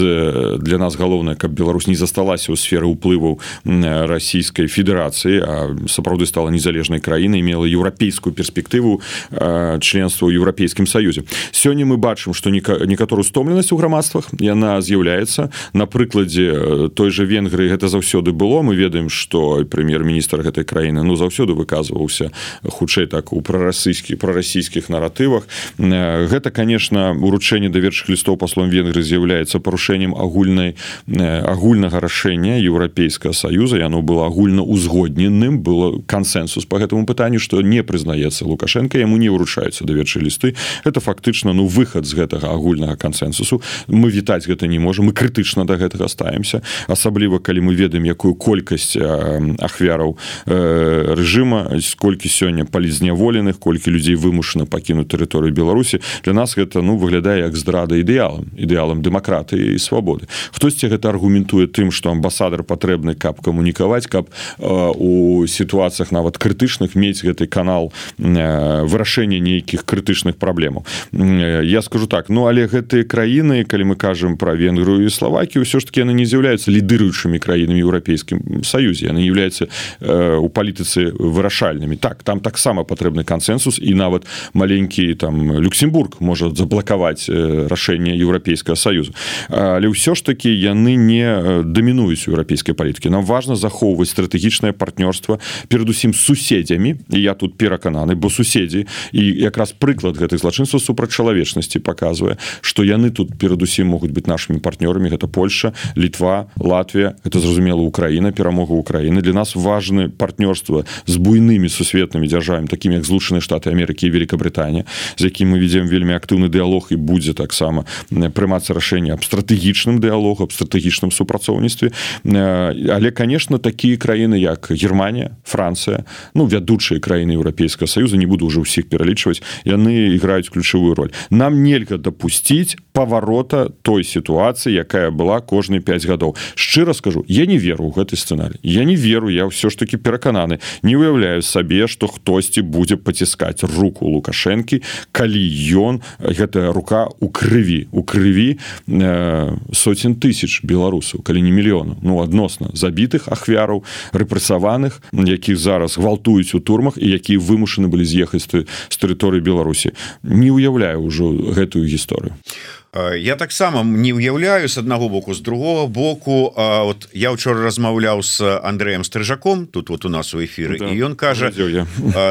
[0.62, 5.54] для нас галоўнае каб Беларусь не засталася ў сферы ўплываў расійскай федэрацыі а
[5.90, 11.26] сапраўды стала незалежнай краінай мела еўрапейскую перспектыву э, членства ў еўрапейскім саюзе.
[11.50, 15.50] Сёння мы бачым што некаторую стомленасць у грамадствах яна з'яўляецца.
[15.72, 18.62] На прыкладзе э, той же венгры гэта заўсёды было.
[18.62, 22.30] Мы ведаем што прэм'ер прэм'ер-міністр гэтай краіны ну заўсёды выказваўся
[22.62, 25.48] хутчэй так у прарасійскі прарасійскіх наратывах.
[25.78, 33.34] Э, гэта конечно уручэнне даверчых лістоў паслом венгры з'яўляецца парушэннем агульнай э, агульнага рашэння еўрапейскага
[33.34, 33.78] саюза.
[33.78, 39.30] Яно было агульна узгодненым было кансенсус по гэтаму пытанню что не прызнаецца лукашенко яму не
[39.30, 40.54] ўручаюцца даверчы лісты.
[40.84, 43.62] Это фактычна ну выхад з гэтага агульнага кансенсусу.
[43.88, 48.34] Мы вітаць гэта не можем мы крытычна до гэтага ставимся асабліва калі мы ведаем якую
[48.34, 56.32] колькасць ахвяр ахвяраў э, рэжыма сколькі сёння палізняволеных колькі людзей вымушана пакінуць тэрыторыю беларусі для
[56.32, 61.90] нас гэта ну выглядае як здрада ідэалам ідэалам дэмакратыі і свабоды хтосьці гэта аргументуе тым
[61.90, 64.28] што амбасадар патрэбны каб камунікаваць каб
[64.58, 71.82] э, у сітуацыях нават крытычных мець гэты канал э, вырашэння нейкіх крытычных праблемаў э, я
[71.82, 75.86] скажу так ну але гэтыя краіны калі мы кажам про венгрую і славакі ўсё ж
[75.86, 82.22] таки яны не з'яўляюцца лідыруючымі краінамі еўрапейскім саюзе яны являются Э, у палітыцы вырашальнымі так
[82.22, 89.12] там таксама патрэбны кансенсус і нават маленькі там люксембург можа заблакаваць э, рашэнне еўрапейскага саюза
[89.48, 95.38] але ўсё ж таки яны не э, дамінуюць еўрапейскай палітыкі нам важна захоўваць стратэгічнае партнёрства
[95.68, 102.36] перадусім суседзямі і я тут перакананы бо суседзі і якраз прыклад гэтых злачынства супрацьчалавечнасці показвае
[102.60, 105.10] что яны тут перадусім могуць быть нашими партнёрамі.
[105.10, 111.14] Гэта Польша літва Латвія это зразумела Украіна перамога Украіны для нас важно важны партнёрства з
[111.18, 114.84] буйнымі сусветнымі дзяржавамі такім як злучаныя штаты Амерыкі і Великабрытанія
[115.18, 120.46] з якім мы ведзем вельмі актыўны дыалог і будзе таксама прымацца рашэнне аб стратэгічным дыалог
[120.46, 121.90] аб стратэгічным супрацоўніцтве.
[122.24, 128.62] Але конечно такія краіны як Германія Францыя ну вядучыя краіны еўрапейскага саюза не буду уже
[128.62, 131.10] ўсіх пералічваць яны іграюць ключавую роль.
[131.30, 136.36] Нам нельга дапусціць паварота той сітуацыі якая была кожны 5 гадоў.
[136.54, 139.96] Шчыра скажу я не веру ў гэты сцэнарий я не веру я ўсё ж таки
[139.96, 140.58] перакананы.
[140.82, 144.82] Не уяўляю сабе что хтосьці будзе паціскаць руку лукашэнкі
[145.14, 145.42] калі
[145.78, 148.58] ён гэтая рука у крыві у крыві
[148.90, 152.02] э, сотен тысяч беларусаў калі не мільёнаў.
[152.02, 158.50] Ну адносна забітых ахвяраў рэпрэсаваных якіх зараз гвалтуюць у турмах і якія вымушаны былі з'ехаць
[158.50, 159.94] з тэрыторыі беларусі.
[160.22, 162.34] Не уяўляю ўжо гэтую гісторыю.
[162.34, 167.66] а Э, я таксама не ўяўляю с аднаго боку з другого боку вот я учора
[167.66, 171.50] размаўляў с Андреем стрыжаком тут вот у нас у эфиры да, і ён кажа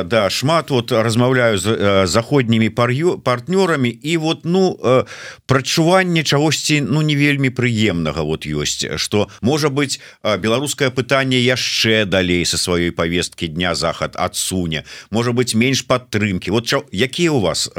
[0.06, 4.80] да шмат вот размаўляю з заходнімі пар'ю партнёрамі і вот ну
[5.46, 12.46] прачуванне чагосьці ну не вельмі прыемнага вот ёсць что можа быть беларускае пытанне яшчэ далей
[12.46, 17.70] со сваёй повесткі дня захад адсуне можа быть менш падтрымки вот ча, якія у вас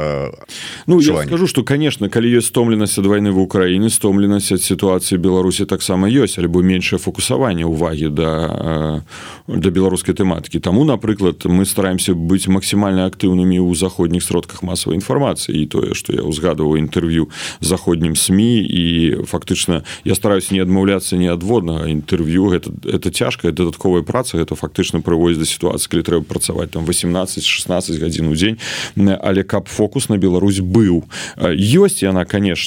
[0.85, 4.59] ну я скажу что конечно калі ёсць стомлен стомленасць ад вайны в Украіне стомленасць ад
[4.59, 9.01] сітуацыі Беларусі таксама ёсць альбо меншае фокусаванне увагі да
[9.47, 10.59] да беларускай тэматыкі.
[10.59, 15.55] Таму напрыклад мы стараемся быць максімальна актыўнымі ў заходніх сродках масавай інфармацыі.
[15.55, 21.31] І тое што я ўзгадываў інтэрв'ю заходнім сМ і фактычна я стараюсь не адмаўляцца не
[21.31, 22.51] адводнага інтэрв'ю.
[22.51, 28.03] Гэта это цяжкая дадатковая праца это фактычна прывозіць да сітуацыі калі трэба працаваць там 18-16
[28.03, 28.59] гадзін у дзень.
[28.97, 31.05] Але каб фокус на Беларусь быў.
[31.39, 32.64] Ёсць яна конечно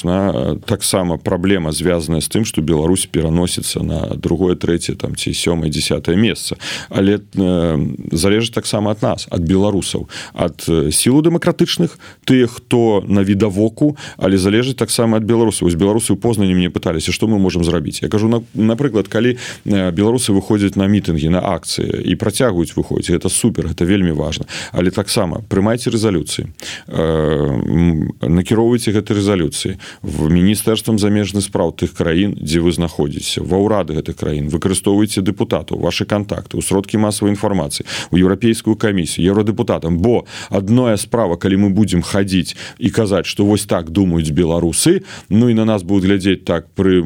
[0.65, 6.15] таксама праблема звязаная з тым что Беларусь пераносіцца на другое трэцяе там ці сёмае десятое
[6.15, 6.57] месца
[6.89, 7.77] але э,
[8.11, 14.77] залежыць таксама ад нас ад беларусаў ад сілу дэмакратычных тых хто на відавоку але залежыць
[14.77, 18.41] таксама ад беларусаў з беларусы познані мне пыталіся что мы можем зрабіць я кажу на
[18.53, 24.11] напрыклад калі беларусы выходзяць на мітынгі на акцыі і працягваюць выходзіць это супер это вельмі
[24.11, 24.45] важно.
[24.71, 26.47] Але таксама прымайце рэзалюцыі
[26.87, 33.43] э, накіроўвайце гэтай рэзалюцыі в міністэрствам замежных спраў тых краін дзе вы знаходзіцеся.
[33.43, 39.25] Ва ўрады гэтых краін выкарыстоўваеце дэпутатаў ваши контакты у сродкі масавай інфармацыі у еўрапейскую камісію
[39.31, 45.03] еўродэпутатам бо адное справа калі мы будзем хадзіць і казаць что вось так думаюць беларусы
[45.29, 47.01] ну і на нас будуць глядзець так пры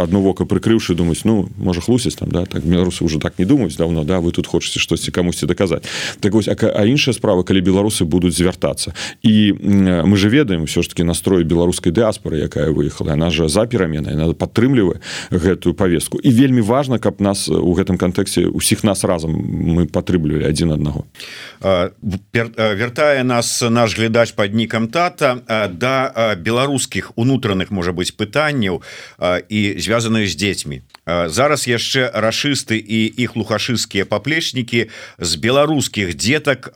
[0.00, 3.76] одно вока прыкрыўшы думаць ну можа хлусіць там да так беларусы уже так не думаюць
[3.76, 5.84] давно да вы тут хочаце штосьці камусьці даказаць
[6.20, 9.52] так вось а, а іншая справа калі беларусы будуць звяртацца і
[10.06, 14.14] мы же ведаем все ж таки настрой беларускай дыаспоры якая выехала она же за пераменай
[14.14, 19.32] надо падтрымлівае гэтую повестку і вельмі важно каб нас у гэтым кантэксце усіх нас разам
[19.36, 21.04] мы падтрымлівалі адзін аднаго.
[22.32, 28.82] Вяртае нас наш глядач под нікам тата да беларускіх унутраных можа быть пытанняў
[29.48, 30.82] і звязаных з дзецьмі.
[31.06, 36.74] Зараз яшчэ рашысты і іх лухашысцкія паплечнікі з беларускіх дзетак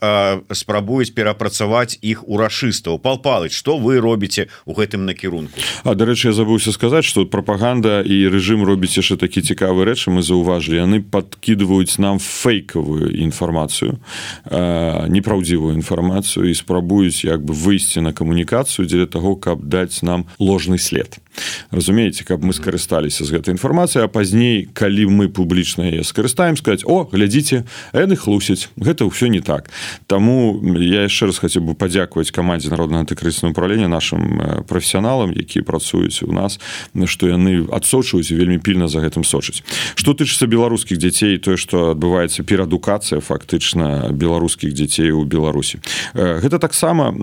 [0.55, 2.99] спрабуюць перапрацаваць іх у рашыстаў.
[2.99, 5.55] Палпалыч что вы робіце у гэтым накірунку
[5.87, 10.27] А дарэчы я забыўся сказаць что прапаганда і рэжым робіць яшчэ такі цікавы рэчы мы
[10.27, 10.83] заўважылі.
[10.83, 14.03] Яны подкидываюць нам фейкавую інфармацыю
[14.51, 20.79] непраўдзівую інфармацыю і спрабуюць як бы выйсці на камунікацыю дзеля того каб даць нам ложны
[20.79, 21.23] след
[21.71, 26.83] разумееце каб мы скарысталіся з гэтай інфармацыі а пазней калі мы публічна яе скарыстаем сказать
[26.85, 27.65] о глядзіце
[27.95, 29.71] яны хлусяць гэта ўсё не так
[30.07, 36.23] Таму я яшчэ раз хацеў бы падзякаваць камандзе народнага антыкрысна управлення нашим прафесіяналам якія працуюць
[36.27, 36.59] у нас
[37.07, 39.63] што яны адсочваюць вельмі пільна за гэтым сочыць
[39.95, 45.81] што тычыцца беларускіх дзяцей тое што адбываецца перадукацыя фактычна беларускіх дзяцей у беларусі.
[46.15, 47.15] Гэта таксама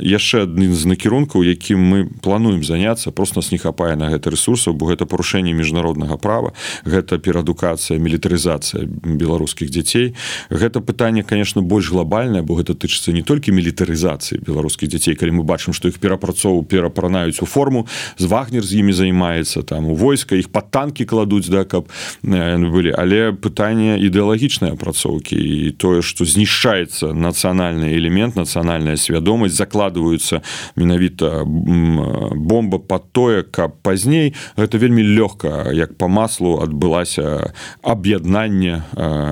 [0.00, 4.90] яшчэ адным з накірункаў якім мы плануем заняться просто не хапае на гэта ресурсаў бо
[4.90, 6.52] гэта парушэнне міжнароднага права
[6.84, 10.14] гэта перадукацыя мілітарызацыя беларускіх дзяцей.
[10.50, 15.14] Гэта пытанне конечно больш глобальнае бо гэта тычыцца не толькі мілітарызацыі беларускіх дзяцей.
[15.14, 17.86] Калі мы бачым што іх перапрацоўу перапранаюць у форму
[18.18, 21.88] з вагнер з імі займаецца там у войска іх пад танкі кладуць да каб
[22.22, 22.94] былі.
[22.96, 30.42] Але пытанне ідэалагічнай апрацоўкі і тое што знішчаецца нацыянальны элемент нацыянальная свядомасць закладваюцца
[30.76, 38.84] менавіта бомба под тое каб пазней гэта вельмі лёгка як по маслу адбылася аб'яднанне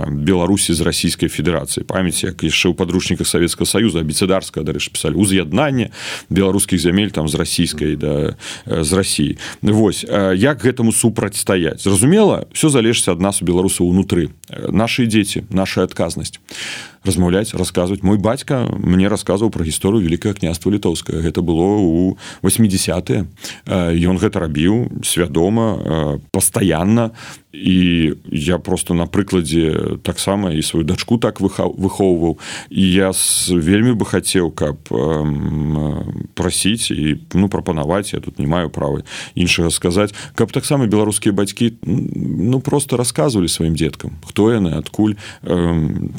[0.08, 1.84] беларусі з расійскай федэрацыі.
[1.84, 5.90] Памяць як яшчэ ў падручніках советского союза абіцыдарска дарэч пісалі уз'яднанне
[6.28, 11.82] беларускіх зямель там з расійскай да з Росіі Вось як гэтаму супрацьстаяць?
[11.82, 14.30] Зразумела все залежыць ад нас у беларусу унутры.
[14.68, 16.40] Наши дзеці наша адказнасць
[17.04, 18.02] размаўляць расказваць.
[18.02, 23.28] Мой бацька мне расказваў пра гісторыю великкае княства літоўскае гэта было у 80
[23.68, 27.10] ён гэта рабіў свядома пастаянна
[27.52, 32.36] і я просто на прыкладзе таксама і сваю дачку так выхоўваў.
[32.68, 33.12] І я
[33.48, 34.76] вельмі бы хацеў каб
[36.36, 40.12] прасіць і ну прапанаваць я тут не маю правы іншага сказаць.
[40.34, 45.16] Каб таксама беларускія бацькі ну просто рассказывалі сваім дзеткам хто яны адкуль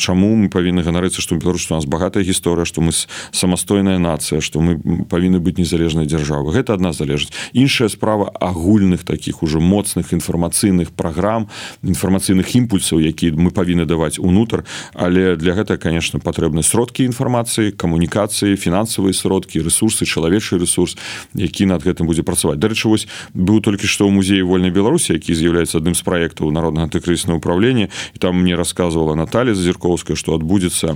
[0.02, 4.66] чаму мы павінны ганарыцца што беларус у нас багатая гісторыя што мы самастойная нацыя што
[4.66, 7.30] мы павінны быць незалежнай дзяржавы гэта адна залежыць.
[7.54, 11.48] Іншая справа агульных таких уже моцных інфармацыйных праграм праграм
[11.84, 14.64] інфармацыйных імпульсаў які мы павінны даваць унутр.
[14.94, 20.96] Але для гэта конечно патрэбны сродкі інфармацыі камунікацыі фінансавыя сродкі ресурсы чалавечы ресурс
[21.36, 22.60] які над гэтым будзе працаваць.
[22.60, 26.88] Дарэчы вось быў толькі што ў музеі вольнай беларусі які з'яўляецца адным з праектаў народнага
[26.88, 27.92] антыкрысна ўправлення.
[28.16, 30.96] І там мне рассказывала Наталья зазірковская што адбудзецца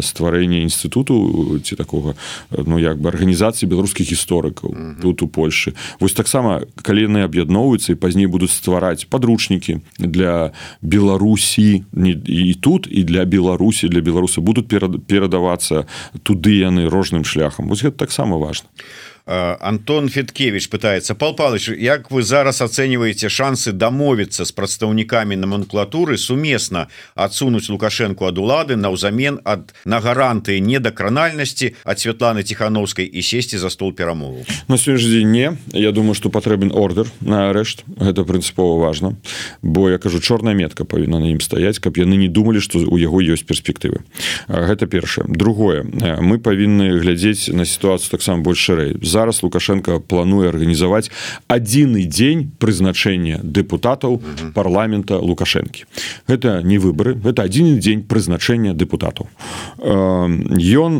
[0.00, 2.16] стварэнне інстытуту ці такога
[2.50, 5.02] ну як бы арганізацыі беларускіх гісторыкаў mm -hmm.
[5.02, 5.76] тут у Польшы.
[6.00, 11.84] Вось таксама калі яны аб'ядноўваюцца і пазней будуць ствараць падручнікі падручнікі для беларусі
[12.26, 15.86] і тут і для беларусі для беларуса будуць перадавацца
[16.22, 18.68] туды яны рожным шляхам вось гэта таксама важно
[19.28, 21.14] Антон Феткевич пытается.
[21.14, 28.38] Пал Павлович Як вы зараз оцениваете шансы дамовіцца с прадстаўнікамі номенклатуры сумесна адсунуць лукашенко ад
[28.38, 34.76] улады наўзамен ад на гаранты недакранальнасці ад Святланы тихохановской і сесці за стол перамову на
[34.76, 35.56] дзень не.
[35.72, 39.16] Я думаю что патрэбен ордер на арышт гэта прынцыпова важно.
[39.60, 42.96] Бо я кажу чорная метка павінна на ім стаять каб яны не думалі что у
[42.96, 44.00] яго ёсць перспектывы
[44.48, 45.26] гэта першае.
[45.28, 45.84] Другое.
[45.84, 51.10] Мы павінны глядзець на сітуацыю таксама больш шырэй зараз лукашенко плануе арганізаваць
[51.50, 54.22] адзіны дзень прызначэння депутатаў
[54.54, 55.90] парламента лукашэнкі.
[56.30, 59.26] Гэта не выборы это адзін дзень прызначэння депутатаў
[60.78, 60.92] ён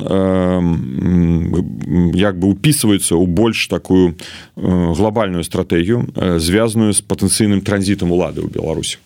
[2.18, 4.18] як бы упісваецца ў больш такую
[4.58, 6.10] глобальную стратэгію
[6.42, 8.98] звязаную з патэнцыйным транзітам улады ў беларусі.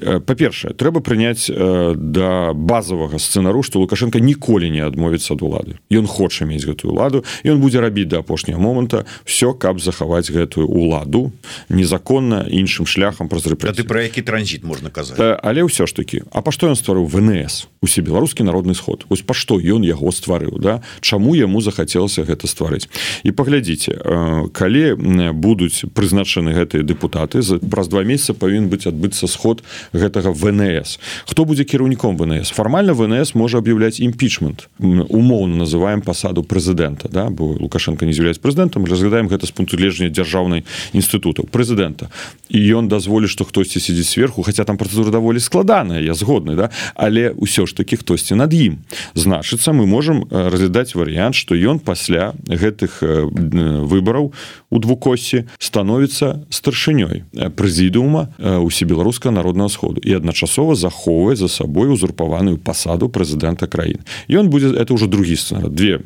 [0.00, 5.76] Па-першае трэба прыняць да базовага сцэнару што лукашенко ніколі не адмовіцца ад улады.
[5.92, 8.22] Ён хоча мець гэтую ладу ён будзе рабіць да
[8.54, 11.32] апошняга моманта все каб захаваць гэтую уладу
[11.68, 16.42] незаконна іншым шляхам праз рэпрэты пра які транзіт можна казаць але ўсё ж таки А
[16.42, 17.66] па што ён стварыў ВНС?
[17.84, 19.04] Усе беларускі народны сход.
[19.08, 20.80] Ось па што ён яго стварыў да?
[21.00, 22.88] Чаму яму захацелася гэта стварыць?
[23.24, 29.62] І паглядзіце калі будуць прызначаны гэтыя депутаты за праз два месяца павінен быць адбыцца сход
[29.92, 30.98] гэтага ВНС.
[31.26, 32.50] Хто будзе кіраўніком ВНС?
[32.50, 34.68] Фармальна ВНС можа аб'яўляць імпічмент.
[34.80, 37.28] Умоўно называем пасаду прэзідэнта да?
[37.30, 42.12] Бо лукашенко не з'яўляецца прэзідэнтам разглядаем гэта з пункту гледжання дзяржаўнай інстытутаў прэзідэнта
[42.52, 46.68] і ён дазволіць што хтосьці сидзіць сверху хотя там працэдура даволі складаная я згодны да
[46.92, 48.84] але ўсё ж таки хтосьці над ім.
[49.16, 54.36] Значыцца мы можемм разглядаць варыянт што ён пасля гэтых выбараў
[54.70, 63.08] у двукосе становіцца старшынёй прэзідыума усебеларуска народного сходу і адначасова захоўвае за сабой узурпаваную пасаду
[63.08, 66.04] прэзідэнта краін ён будзе это уже другі сцэнар две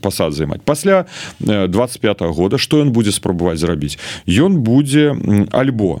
[0.00, 0.62] пасад займаць.
[0.64, 1.06] Пасля
[1.68, 5.16] 25 -го года что ён будзе спрабаваць зрабіць ён будзе
[5.52, 6.00] альбо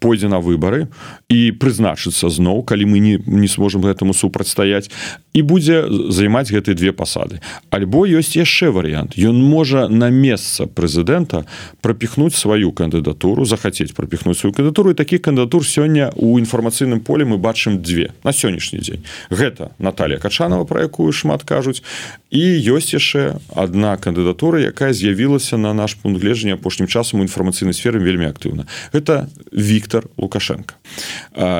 [0.00, 0.88] пойдзе на выборы
[1.28, 4.90] і прызначыцца зноў калі мы не не сможем гэтаму супрацьстаяць
[5.34, 11.44] і будзе займаць гэтыя две пасады альбо ёсць яшчэ варыянт ён можа на месца прэзідэнта
[11.80, 17.82] прапіхнуць сваю кандыдатуру захацець прапіхнуць сваю кандыдатуру такі кандыдатур сёння у інфармацыйным поле мы бачым
[17.82, 21.82] две на сённяшні дзень гэта Наталья качанова про якую шмат кажуць
[22.30, 22.42] і
[22.74, 28.02] ёсць яшчэ одна кандыдатура якая з'явілася на наш пункт гледжання апошнім часам у інфармацыйнай сферы
[28.02, 28.66] вельмі актыўна.
[28.90, 30.74] Гэта Віктор лукашенко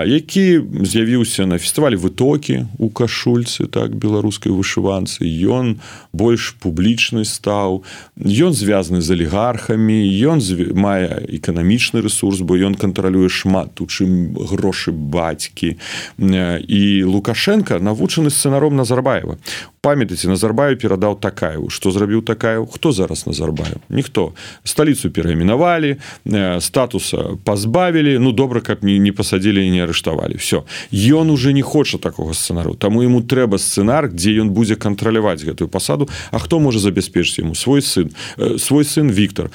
[0.07, 5.27] які з'явіўся на фестывалі вытокі у кашульцы так беларускай вышыванцы.
[5.27, 5.81] Ён
[6.13, 7.83] больш публічны стаў
[8.19, 9.99] ён звязаны з алігархамі
[10.31, 10.39] ён
[10.75, 15.77] мае эканамічны ресурс бо ён кантралюе шмат у чым грошы бацькі.
[16.19, 19.39] І лукашенко навучаны сцэнаром назарбаева.
[19.83, 24.33] Памятаце назарбаю перадаў такая что зрабіў такая хто зараз назарбаю ніхто
[24.65, 25.97] сталіцу перайменавалі
[26.61, 31.99] статуса пазбавілі ну добра каб не не пасадзілі не арыштавалі все ён уже не хоча
[31.99, 36.79] такого сцэнару таму ему трэба сцэнар дзе ён будзе кантраляваць гэтую пасаду А хто можа
[36.79, 37.55] забяспечыць ему?
[37.55, 38.11] Свой сын.
[38.59, 39.51] Свой сын Віктор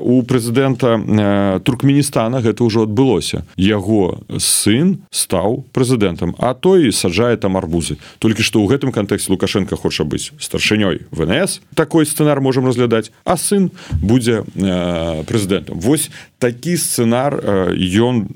[0.00, 7.98] у прэзідэнта туркменістана гэта ўжо адбылося яго сын стаў прэзідэнтам а той саджае там арбузы.
[8.18, 11.60] Толькі што ў гэтым кантэксце лукашенко хоча быць старшынёй внс.
[11.74, 12.91] Такой сцэнар можем разглядаць
[13.24, 13.70] а сын
[14.00, 16.10] будзе прэзідэнтам восьось
[16.42, 17.38] такі сцэнар
[17.78, 18.26] ён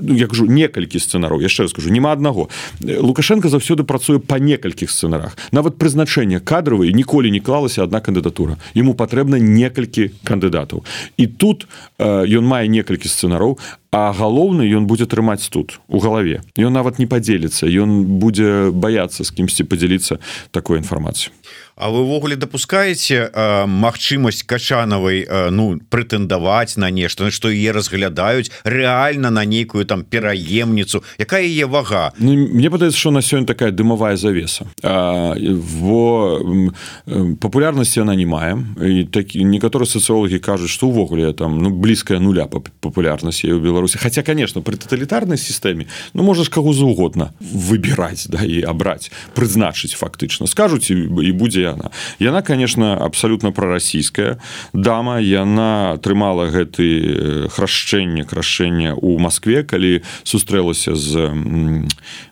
[0.00, 2.48] ну, я кажу некалькі сцэнараў яшчэ скажу няма аднаго.
[2.80, 5.36] Лукашенко заўсёды працуе па некалькіх сцэнарах.
[5.52, 8.56] Нават прызначэнне кадравай ніколі не клалася одна кандыдатура.
[8.72, 10.84] Ему патрэбна некалькі кандыдатаў.
[11.20, 11.68] І тут
[12.00, 16.46] ён мае некалькі сцэнароў а галоўны ён будзе трымаць тут у галаве.
[16.54, 20.22] Ён нават не падзеліцца ён будзе баяцца з кімсьці падзяліцца
[20.54, 21.34] такой інфармацыю
[21.80, 23.32] А вы ўвогуле допускаеце
[23.66, 27.32] магчымасць качанавай ну прэтэндаваць на нешта?
[27.32, 32.12] Што яе разглядаюць рэальна на нейкую там пераемніцу якая яе вага?
[32.18, 34.66] Ну, Мне падаецца що на сёння такая дымавая завеса.
[34.82, 36.40] Во
[37.40, 42.46] папулярнасці она не мае і такі некаторыя сацыолагі кажуць што ўвогуле там ну блізкая нуля
[42.46, 48.62] папулярнасці у Беларусі Хаця конечно пры тоталітарнай сістэме ну можаш каго заўгодна выбіраць да і
[48.62, 54.38] абраць прызначыць фактычна скажуць і будзе яна яна конечно абсолютно прарасійская
[54.72, 61.32] дама яна атрымала гэты храшчэнне крашэння у Москве калі сустрэлася з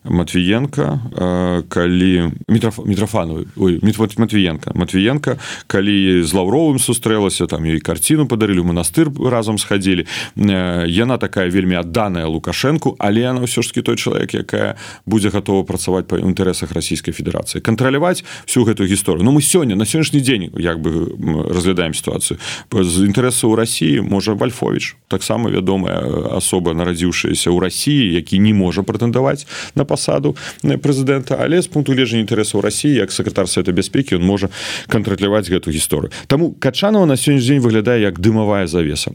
[0.05, 5.37] Матвіенко калі мітрафановы Матвіенко Матвіенко
[5.67, 10.07] калі з лаўровым сустрэлася там і карціну падарылі манастыр разам схадзілі.
[10.37, 15.65] Яна такая вельмі адданая лукашэнку але она ўсё ж таки той чалавек якая будзе готова
[15.65, 17.65] працаваць па інтарэсах расійскай федэрацыі.
[17.65, 19.25] Кантраляваць всю гэтую гісторыю.
[19.25, 21.15] Ну мы сёння на сённяшні дзень як бы
[21.49, 22.39] разглядаем сітуацыю.
[22.71, 29.47] З інтарэсаў Росіі можа Вальфович таксама вядомая асоба нарадзіўшаяся ў Росіі які не можа прэтэндаваць
[29.75, 31.39] на пасаду прэзідэнта.
[31.41, 34.51] Але з пункту гледжання інтарэсаў Росіі як сакратар света бяспекі он можа
[34.89, 36.13] кантраляваць гэту гісторыю.
[36.27, 39.13] Таму качанова на сёння дзень выглядае як дымавая завеса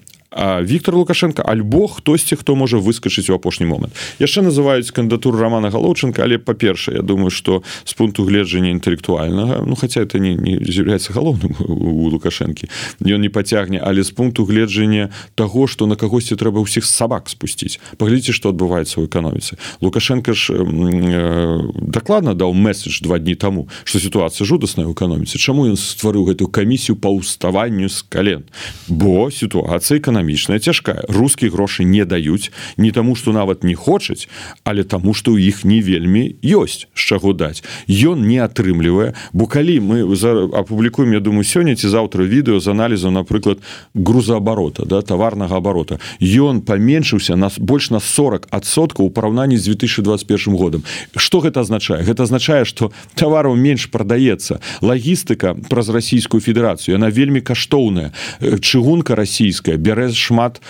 [0.62, 3.94] Віктор лукашенко альбо хтосьці хто можа выскачыць у апошні момант.
[4.18, 9.76] Яшчэ называюць кандыдатуру романа галоўчынка але па-першае Я думаю что з пункту гледжання інтэлектуальнага Ну
[9.76, 12.70] хотя это не, не з'яўляецца галоўным у лукашэнкі
[13.06, 17.78] ён не пацягне але з пункту гледжання того что на кагосьці трэба ўсіх сабак спусціць.
[17.98, 19.62] Паглядзіце што адбываецца ў эканоміцы.
[19.82, 25.38] Лукашенко ж э, дакладна даў месседж два дні таму что сітуацыя жудасная ў эканоміцы.
[25.38, 28.44] Чаму ён стварыў гэтую камісію па ўставанню з кален?
[28.90, 31.04] Бо сітуацыя эканомі эканамічная цяжкая.
[31.08, 34.30] Русскія грошы не даюць не таму что нават не хочуць
[34.64, 37.64] але таму что ў іх не вельмі ёсць з чаго даць.
[37.88, 39.98] Ён не атрымлівае бо калі мы
[40.56, 43.60] апублікуем я думаю сёння ці заўтра відэо з аналізу напрыклад
[43.94, 50.84] грузаабарота да таварнага абарота ён паменшыўся нас больш на 40соткаў у параўнанні з 2021 годам.
[51.16, 52.04] Что гэта азначае?
[52.04, 54.60] Гэта азначае что тавараў менш прадаецца.
[54.82, 58.14] Лагістыка праз расійскую федэрацыю она вельмі каштоўная.
[58.40, 60.62] Чыгунка расійская бярэ шмат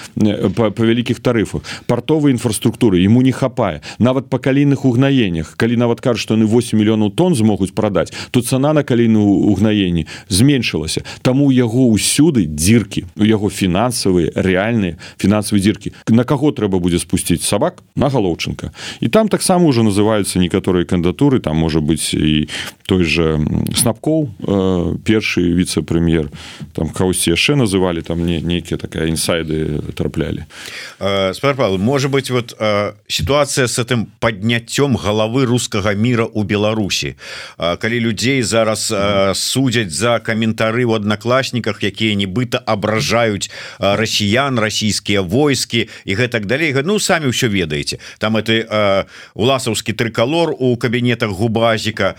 [0.55, 3.81] па, па вялікіх тарыфах партовай інфраструктуры ему не хапае.
[3.99, 8.41] Нават па калійных угнаеннях калі нават кажуць што яны 8 мільёнаў тонн змогуць прадаць то
[8.41, 11.03] цана на калійную угнаенні зменшылася.
[11.21, 15.93] Таму яго ўсюды дзіркі у яго фінансавыя рэальныя фінансавыя дзіркі.
[16.09, 17.83] На каго трэба будзе спусціць сабак?
[17.95, 18.71] На галоўчынка.
[18.99, 22.47] І там таксама уже называюцца некаторыя кандатуры там можа быць і
[22.85, 23.39] той же
[23.75, 26.29] снапкоў э, першы віце-прэм'ер
[26.73, 30.45] там каўсьці яшчэ называлі там не нейкія такая інсайды траплялі.
[31.33, 32.55] Спарпал может быть вот
[33.07, 37.15] ситуация с этим подняццём головы русского мира у Беларусі
[37.57, 38.93] калі людзей зараз
[39.33, 43.49] судзяць за каментары в аднакласніках якія нібыта абражаюць
[43.79, 50.75] расіян расійскія войскі і гэтак далей ну самі ўсё ведаеце там это уласаўскі трыкалор у
[50.77, 52.15] кабінетах губазіка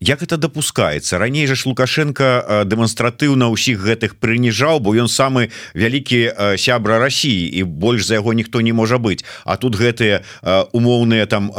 [0.00, 6.07] як это допускаецца раней жа ж лукашенко дэманстратыўна ўсіх гэтых прыніжаў бо ён самы вялікі
[6.56, 9.24] сябра Росіі і больш за яго ніхто не можа быць.
[9.44, 10.24] А тут гэтыя
[10.72, 11.52] умоўныя там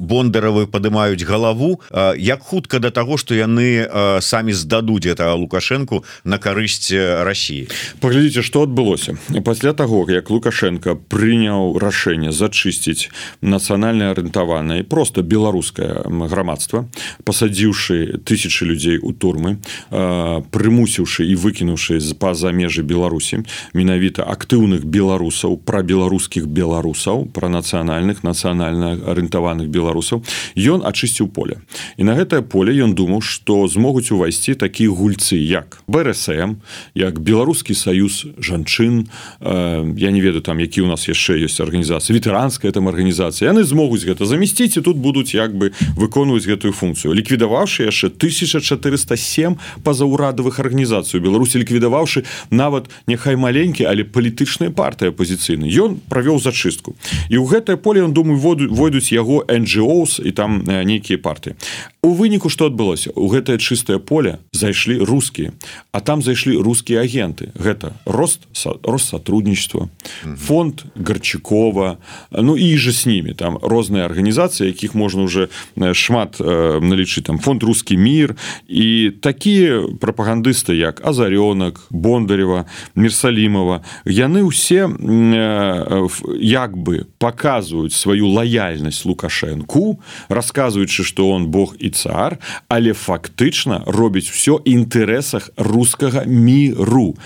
[0.00, 1.80] бондаравы падымаюць галаву
[2.16, 3.88] як хутка до того что яны
[4.20, 6.94] самі здадуць это лукашенко на карысць
[7.24, 7.68] Росіі
[8.00, 9.18] паглядзіце что адбылося.
[9.44, 13.10] Пасля того як лукашенко прыняў рашэнне зачысціць
[13.42, 16.88] нацыянальна арыентаванае просто беларускае грамадства
[17.24, 19.58] пасадзіўшы тысячи людзей у турмы
[19.90, 23.42] прымусіўшы і выкінуўшы з-па-за межы Беларусі
[23.74, 23.95] менавіта
[24.26, 30.22] актыўных беларусаў пра беларускіх беларусаў пра нацыянальных нацыянальна арыентаваных беларусаў
[30.56, 31.60] ён ачысціў поле.
[31.96, 36.60] І на гэтае поле ён думаў што змогуць увайсці такія гульцы як брсм
[36.94, 39.08] як беларускі саюз жанчын
[39.40, 43.50] э, я не ведаю там які у нас яшчэ ёсць арганізацыя ветэранская там арганізацыя.
[43.50, 47.14] Яны змогуць гэта замясціць і тут будуць як бы выконваць гэтую функцыю.
[47.16, 56.02] Ліквідаваўшы яшчэ 1407 пазаўрадавых арганізацыю беларусі ліквідаваўшы нават няхай маленькі але палітычная партыя апозіцыйны ён
[56.10, 56.94] правёў зачыстку.
[57.30, 61.54] І ў гэтае поле ён думаю воду войдуць яго NGOs і там нейкія партыі.
[62.02, 63.10] У выніку что адбылося?
[63.14, 65.52] У гэтае чыстае поле зайшлі рускія
[65.92, 67.50] а там зайшлі рускія агенты.
[67.54, 68.46] Гэта рост
[68.84, 69.88] россотрудничества
[70.36, 71.98] фонд гарчыкова
[72.30, 75.48] ну і же с ними там розныя арганізацыі якіх можна уже
[75.92, 77.26] шмат налічыць.
[77.26, 78.36] Там фонд русский мир
[78.68, 86.08] і такія прапагандысты як азарёнак бондарева мерсалімова яны ўсе э,
[86.40, 94.30] як бы показваюць сваю лаяльнасць лукашэнку рассказываючы что он бог і цар але фактычна робіць
[94.30, 97.16] все інтарэсах рускага міру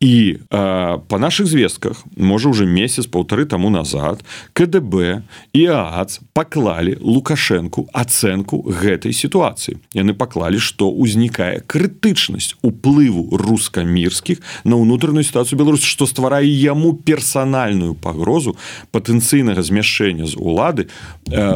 [0.00, 5.22] і э, по наших звестках можа уже месяц полторы тому назад КДБ
[5.52, 14.78] і ААЦ паклалі лукашэнку ацэнку гэтай сітуацыі яны паклалі што ўзнікае крытычнасць уплыву руска-мірскіх на
[14.78, 18.54] ўнутраную сітуацыю Беларусь што стварае яму персанальную пагрозу
[18.94, 20.86] патэнцыйнага змяшчэння з улады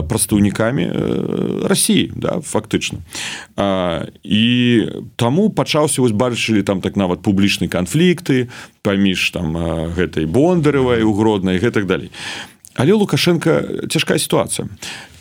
[0.08, 2.98] прадстаўнікамі э, Росіі да фактычна
[3.56, 4.44] э, і
[5.16, 8.48] таму пачаўся вось бачылі там так нават публічны канфлікт канфлікты
[8.82, 9.56] паміж там
[9.94, 12.10] гэтай бондарывай угроднай гэтак далей.
[12.74, 14.68] Але лукашенко цяжкая сітуацыя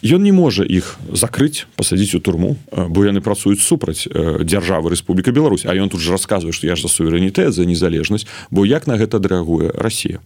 [0.04, 5.66] ён не можа іх закрыць пасадзіць у турму бо яны працуюць супраць дзяржавы Рэспубліка Беларусь.
[5.66, 8.98] А ён тут же расказвае што я ж за суверэнітэт за незалежнасць бо як на
[8.98, 10.20] гэта рэагуе Росія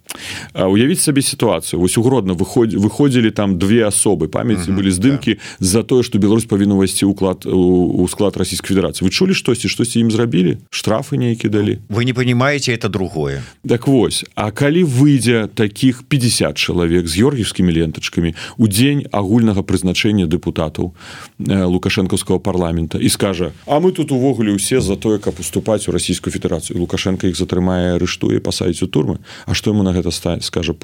[0.55, 1.79] уявіць сабе сітуацыю.
[1.79, 6.79] Вось угродна выходзі выходзілі там две асобы памяці былі здымкі за тое што Беларусь павінна
[6.79, 10.57] увайсці уклад у склад расійскай федерацыі вы чулі штосьці штосьці ім зрабілі?
[10.71, 11.83] Штрафы нейкі далі?
[11.89, 13.43] Вы не понимаете это другое.
[13.67, 20.29] Так вось А калі выйдзе таких 50 чалавек з георгіевскімі лентачкамі у дзень агульнага прызначэння
[20.29, 20.93] дэпутатаў
[21.41, 26.31] лукашэнкаўскага парламента і скажа А мы тут увогуле ўсе за тое каб уступаць у расійскую
[26.31, 29.17] федэрацыю лукашенко іх затрымае арыштуе пасаіць у турмы.
[29.45, 30.75] А што ему на гэта стаць скажа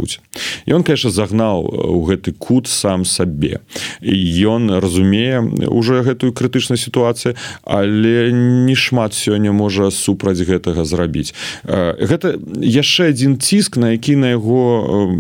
[0.65, 3.61] і он конечно загнаў у гэты кут сам сабе.
[4.01, 11.34] Ён разумее уже гэтую крытычную сітуацыю але не шмат сёння можа супраць гэтага зрабіць.
[11.63, 15.11] Гэта яшчэ адзін ціск на які на яго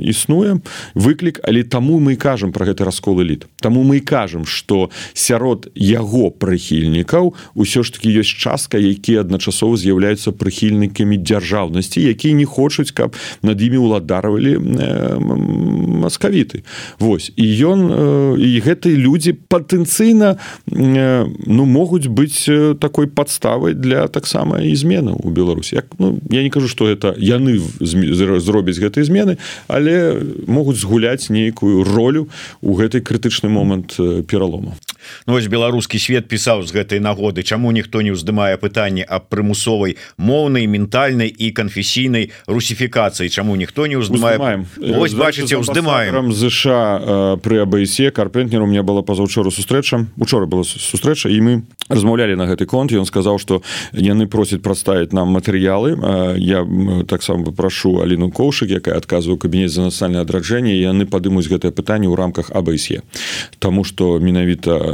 [0.00, 0.62] існуе.
[0.94, 3.46] Выклік але таму мы кажам про гэты раскол эліт.
[3.60, 10.32] Таму мы кажам что сярод яго прыхільнікаў усё ж таки ёсць частка якія адначасова з'яўляюцца
[10.32, 14.58] прыхільнікамі дзяржаўнасці якія не хочуць каб над імі уладаравалі
[16.02, 16.62] маскавіты.
[16.98, 17.80] Вось і ён
[18.38, 25.76] і гэтыя людзі патэнцыйна ну могуць быць такой подставай для таксама і змены у Беларусі.
[25.76, 29.38] Як ну, я не кажу что это яны зробяць гэтыя змены
[29.68, 32.28] але могуць згуляць нейкую ролю
[32.60, 33.96] у гэтай крытычны момант
[34.28, 34.76] пералому
[35.26, 39.96] Ну, вось беларускі свет пісаў з гэтай нагоды чаму ніхто не ўздымае пытанне аб прымусовай
[40.16, 46.32] моўнай ментальнай і канфесійнай русіфікацыі чаму ніхто не ўздымаем ось бачыце уздымаем.
[46.32, 51.52] ЗША пры абсе карпентнеру мне было пазаўчору сустрэча учора была сустрэча і мы
[51.88, 55.96] размаўлялі на гэты конт ён сказаў што яны просяць прадставіць нам матэрыялы.
[56.38, 56.66] Я
[57.08, 62.16] таксама прашу Аліну коўшык якая адказваю кабінет за нацыянальнае адраджэнне яны падымуць гэтае пытанне ў
[62.16, 63.02] рамках абсе
[63.58, 64.91] Таму што менавіта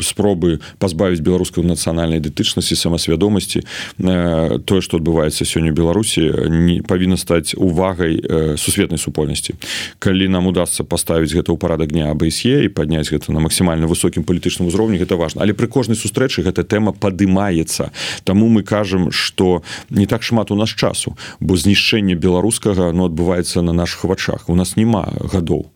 [0.00, 3.62] спробы пазбавіць беларускай нацыянальнай дытычнасці самасвядомасці
[3.98, 8.20] тое што адбываецца сёння беларусі не павінна стаць увагай
[8.56, 9.54] сусветнай супольнасці
[9.98, 14.24] калі нам удастся паставіць гэта ў парадак дня абсе і падняць гэта на максімальна высокім
[14.24, 17.90] палітычным узроўні гэта важна але пры кожнай сустрэчы гэта тэма падымаецца
[18.24, 23.04] Таму мы кажам что не так шмат у нас часу бо знішчэнне беларускага но ну,
[23.06, 24.48] адбываецца на наших вачах.
[24.48, 25.70] У нас няма гадоў.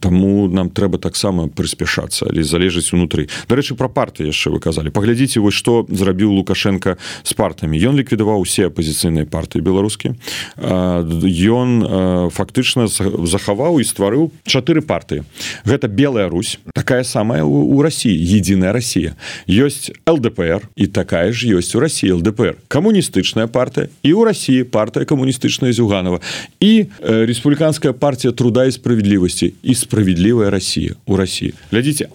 [0.00, 2.26] Таму нам трэба таксама прыспяшацца.
[2.30, 2.42] Але
[2.76, 7.78] залежыць унутры дарэчы про парты яшчэ вы казалі паглядзіце вось што зрабіў лукашенко с партамі
[7.78, 10.14] ён ліквідаваў усе апозіцыйныя партыі беларускі
[10.60, 15.24] ён фактычна захаваў і стварыў чатыры партыі
[15.64, 19.16] гэта белая Русь такая самая у Росіі единая Россия
[19.48, 25.04] ёсць лдпр і такая ж ёсць у России лдпр камуністычная партыя і ў Росіі партыя
[25.04, 26.20] камуністычная зюганова.
[26.60, 31.54] І республіканская партия труда і справядлівасці і справядлівая Россия у России.
[31.70, 32.08] Глядзіце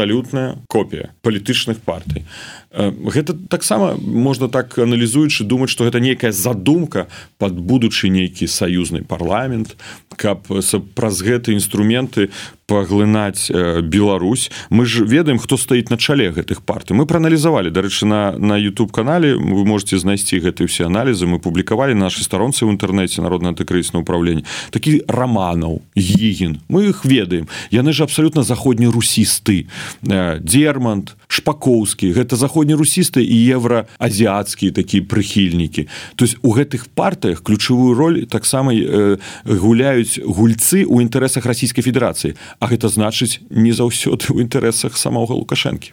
[0.00, 2.24] абсалютная копія палітычных партый
[2.72, 7.08] гэта таксама можна так аналізуючы думаць что гэта нейкая задумка
[7.38, 9.76] под будучы нейкі саюзны парламент
[10.16, 10.46] каб
[10.94, 12.30] праз гэты інструменты
[12.70, 13.50] паглынаць
[13.82, 14.50] Беларусь.
[14.70, 18.92] Мы ж ведаем хто стаіць на чале гэтых парты мы прааналізавалі дарэчы на на YouTube
[18.92, 21.26] канале вы можете знайсці гэты ўсе аналізы.
[21.26, 24.46] Мы публікавалі нашай старонцы ў інтэрнэце народна антыкрысна ўправленне.
[24.70, 26.62] Такі раманаў гігін.
[26.70, 27.50] Мы их ведаем.
[27.74, 29.66] Яны ж абсалютна заходні русісты
[30.06, 35.88] дермант шпакоўскі гэта заходні русісты і еўраазіяцкія такія прыхільнікі.
[36.16, 42.36] То есть у гэтых партыях ключавую роль таксама э, гуляюць гульцы ў інтарэсах расійскай федэрацыі.
[42.60, 45.92] А гэта значыць не заўсёды ў інтарэсах самога лукашэнкі.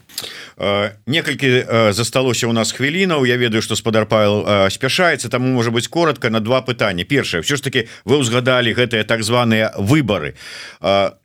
[1.06, 3.26] Некалькі засталося у нас хвілінаў.
[3.26, 7.56] Я ведаю что спадар павел спяшаецца таму можа быть коротко на два пытання першае все
[7.56, 10.34] ж таки вы ўзгадалі гэтыя так званыя выборы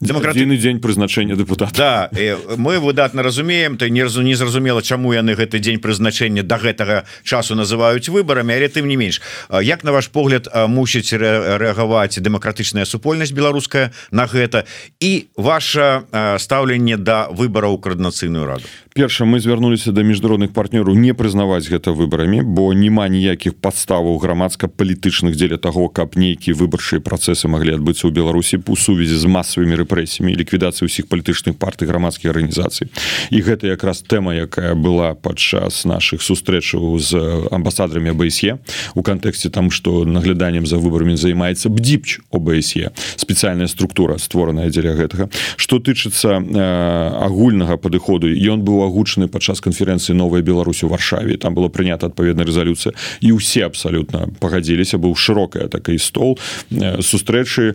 [0.01, 1.73] демократыйны дзень прызначэння депутата.
[1.77, 2.11] Да
[2.57, 7.05] мы выдатна разумеем ты не разу не зразумела чаму яны гэты дзень прызначэння до гэтага
[7.23, 9.21] часу называюць выбарамі але тым не менш
[9.51, 14.65] як на ваш погляд мусіць рэагаваць дэмакратычная супольнасць беларуская на гэта
[15.01, 16.05] і ваше
[16.39, 22.43] стаўленне да выбараў краднацыйную раду перша мы звярнуліся да міжнародных партнёраў не прызнаваць гэта выбарамі
[22.45, 28.61] бо няма ніякіх падставаў грамадска-палітычных дзеля таго каб нейкія выбарчыя працэсы маглі адбыцца ў беларусі
[28.69, 32.93] у сувязі з масавымі рэпрэсіямі ліквідацыі ўсіх палітычных партый грамадскіх арганізацый.
[33.33, 37.17] І гэта якраз тэма якая была падчас наших сустрэчаў з
[37.49, 38.61] амбасадарамі абсе
[38.95, 45.33] у кантэксце там што нагляданнем за выбарамі займаецца бдзіпч обсе спецыяльная структура створаная дзеля гэтага.
[45.57, 51.37] Что тычыцца э, агульнага падыходу ён быў агучаны падчас канферэнцыі новая Беларусь у варшаве.
[51.37, 56.39] Там было прынята адпаведная рэзалюцыя і ўсе абсалютна пагадзіліся быў шырокая такой стол
[56.71, 57.75] сустрэчы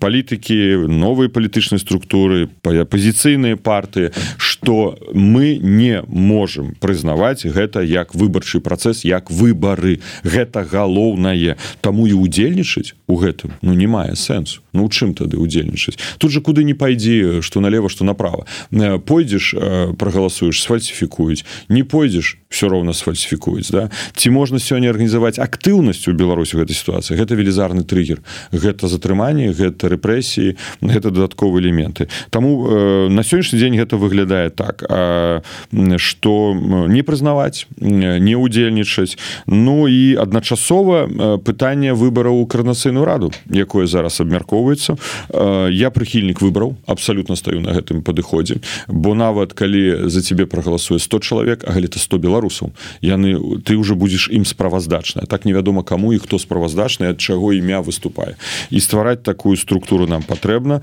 [0.00, 0.58] палітыкі
[0.88, 4.10] новыя палітычнай структуры апозіцыйныя партыі.
[4.36, 10.00] Что мы не можем прызнаваць гэта як выбарчы працэс як выбары.
[10.24, 11.56] Гэта галоўнае.
[11.80, 14.60] Таму і удзельнічаць у гэтым ну не мае сэнсу.
[14.72, 18.46] Ну чым тады удзельнічаць тут же куды не пайдзі что налево что направо
[19.06, 19.49] пойдзеш
[19.96, 23.90] прагаласуеш сфальсіфікуюць не пойдзеш все роўна сфальсіфікуюць да?
[24.14, 28.20] Ці можна сёння арганізаваць актыўнасць у Беларусі гэтай сітуацыі гэта велізарны трыггер.
[28.52, 32.10] Гэта затрыманне гэта рэпрэсіі гэта дадатковыя элементы.
[32.30, 34.82] Таму э, на сённяшні дзень гэта выглядае так
[35.96, 36.54] что
[36.88, 44.96] не прызнаваць не удзельнічаць Ну і адначасова пытанне выбараў у карнацыйную раду якое зараз абмяркоўваецца.
[45.70, 51.20] Я прыхільнік выбраў абсолютно стаю на гэтым падыходзе бо нават калі за цябе прагаласуе 100
[51.20, 52.72] чалавек а гэта 100 беларусаў.
[53.00, 55.26] Яны ты уже будзеш ім справаздачная.
[55.26, 58.36] Так невядома каму і хто справаздачны ад чаго імя выступае.
[58.70, 60.80] І ствараць такую структуру нам патрэбна.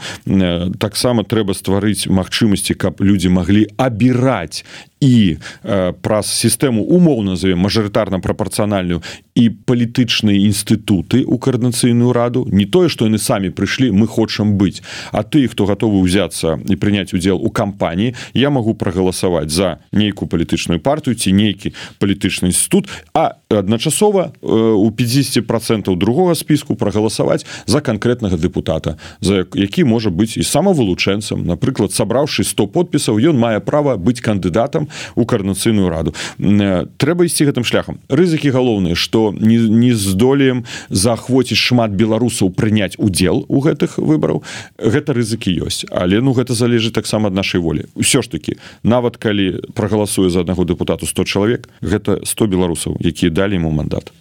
[0.79, 4.65] Таксама трэба стварыць магчымасці каб людзі маглі абіраць
[4.99, 9.01] і э, праз сістэму умоў назовем мажарытарна прапарцыянальную
[9.37, 14.81] і палітычныя інстытуты у каардынацыйную раду не тое што яны самі прыйшлі мы хочам быць.
[15.11, 20.25] А ты хто гатовы ўзяцца і прыняць удзел у кампаніі я магу прагаласаваць за нейкую
[20.29, 27.45] палітычную партыю ці нейкі палітычны інстытут а адначасова э, у 50 процентаў другога спіску прагаласаваць
[27.65, 31.45] за канкрэтнага депутата за які можа быць і самавылучэнцам.
[31.45, 37.63] Напрыклад сабраўшы 100 подпісаў ён мае права быць кандыдатам у карнацыйную раду трэба ісці гэтым
[37.63, 37.99] шляхам.
[38.09, 44.43] Рызыкі галоўныя что не, не здолеем заахвоціць шмат беларусаў прыняць удзел у гэтых выбараў.
[44.77, 47.87] Гэта рызыкі ёсць але ну гэта залежыць таксама ад нашай волі.
[47.95, 53.31] Ўсё ж таки нават калі прагаласуе за аднаго депутату 100 чалавек гэта 100 беларусаў якія
[53.31, 54.11] далі ему мандат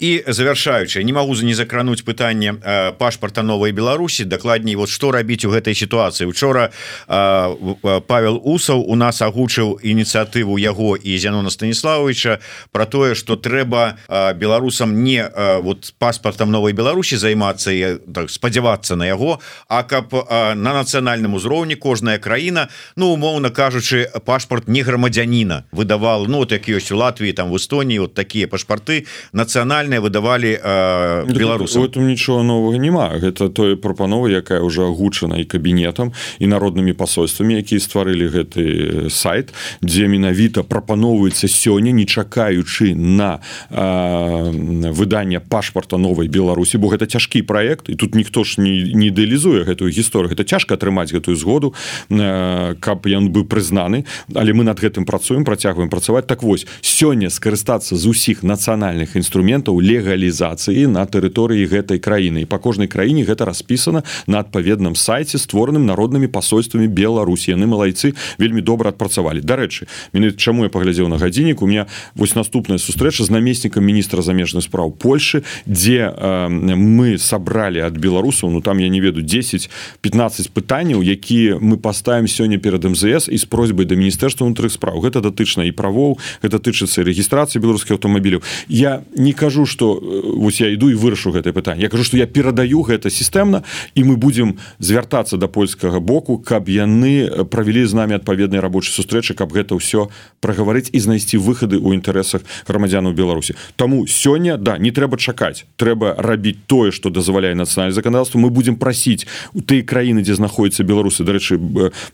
[0.00, 4.24] і завершаючы не могу за не закрануть пытанне э, пашпарта новой Беларусі.
[4.24, 6.26] Дакладней вот что рабіць у гэтай сітуацыі.
[6.26, 6.70] Учора
[7.06, 12.38] э, Павел усаў у нас агучыў ініцыятыву яго і зянона станіславовича
[12.72, 18.96] про тое что трэба э, беларусам не э, вот паспартам новой Беларусі займацца так, спадзявацца
[18.96, 24.82] на яго а каб э, на нацыянальным узроўні кожная краіна ну умоўна кажучы пашпарт не
[24.82, 29.89] грамадзяніна выдавал ну вот як ёсць у Латвіі там в Эстонії вот такія пашпарты нацыянальные
[29.90, 35.38] нацыянальныя выдавалі э, ну, беларусам этом нічого нового няма гэта тое прапанова якая уже агучана
[35.38, 42.94] і кабінетам і народнымі пасольствамі якія стварылі гэты сайт дзе менавіта прапаноўваецца сёння не чакаючы
[42.94, 48.94] на э, выданне пашпарта новой беларусі бо гэта цяжкі проект і тут ніхто ж не,
[48.94, 50.30] не ідэалізуе гэтую гісторыю.
[50.30, 51.74] Это цяжка атрымаць гэтую згоду
[52.10, 56.26] э, каб ён быў прызнаны але мы над гэтым працуем працягваем працаваць.
[56.26, 62.44] Так вось сёння скарыстацца з усіх нацыянальных інструментаў легалізацыі на тэрыторыі гэтай краіны.
[62.44, 67.56] І па кожнай краіне гэта распісана на адпаведным сайце створаным народнымі пасольствамі Беларусі.
[67.56, 69.40] Яны малайцы вельмі добра адпрацавалі.
[69.40, 74.22] Дарэчы мене чаму я паглядзеў на гадзіннік у меня вось наступная сустрэча з намеснікам міністра
[74.22, 79.70] замежных спраў Польшы дзе э, мы сабралі ад беларусаў Ну там я не веду 10
[80.00, 85.00] 15 пытанняў якія мы поставим сёння перад МЗС і з просьбай да міністэрства унутрых спраў.
[85.00, 88.42] Гэта датычна і правоў гэта тычыцца рэгістрацыі беларускіх аўтамабіляў.
[88.68, 91.82] Я не кажу что э, вось я іду і вырашу гэтае пытанне.
[91.82, 93.62] Я кажу что я перадаю гэта сістэмна
[93.94, 98.92] і мы будем звяртацца до да польскага боку каб яны правялі з нами адпаведныя рабочай
[98.92, 100.10] сустрэчы каб гэта ўсё
[100.40, 103.54] прагаварыць і знайсці выхады ў інтарэсах грамадзянаў Беларусі.
[103.76, 105.64] Таму сёння да не трэба чакаць.
[105.76, 108.38] Трэба рабіць тое что дазваляе нацыянальна заканадаўства.
[108.38, 111.22] Мы будем прасіць у той краіны дзе знаходзяцца беларусы.
[111.22, 111.60] Дарэчы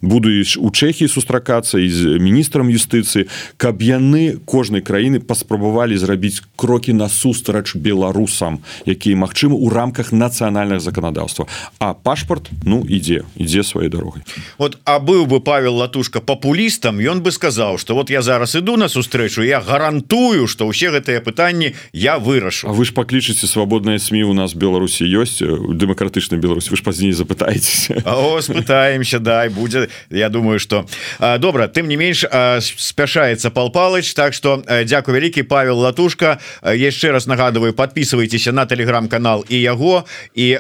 [0.02, 7.08] будуць у чэхі сустракацца з міністрам юстыцыі каб яны кожнай краіны паспрабавалі зрабіць крокі на
[7.08, 11.46] сустр насустрач беларусам якія магчымы ў рамках нацыянальных заканадаўства.
[11.78, 14.22] А пашпарт ну ідзе ідзе сваёй дарогай.
[14.58, 18.76] Вот а быў бы павел латушка папулістам ён бы сказаў что вот я зараз іду
[18.76, 23.98] на сустрэчу я гарантую что ўсе гэтыя пытанні я вырашу А вы ж паклічыце свабодныя
[23.98, 28.00] сМ у нас беларусі ёсць дэмакратычна Беларусь вы ж пазней запытаецеся.
[28.40, 30.86] Спытаемся дай будзе я думаю что
[31.20, 32.24] добра тым не менш
[32.64, 36.40] спяшаецца пал палыч так что дзякую вялікі павел латушка.
[36.62, 40.04] Яшчэ раз раз нагадываю подписывайтесь на телеграм-канал і яго
[40.34, 40.58] і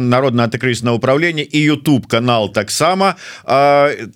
[0.00, 3.16] народное антыкрысное управление і YouTube канал таксама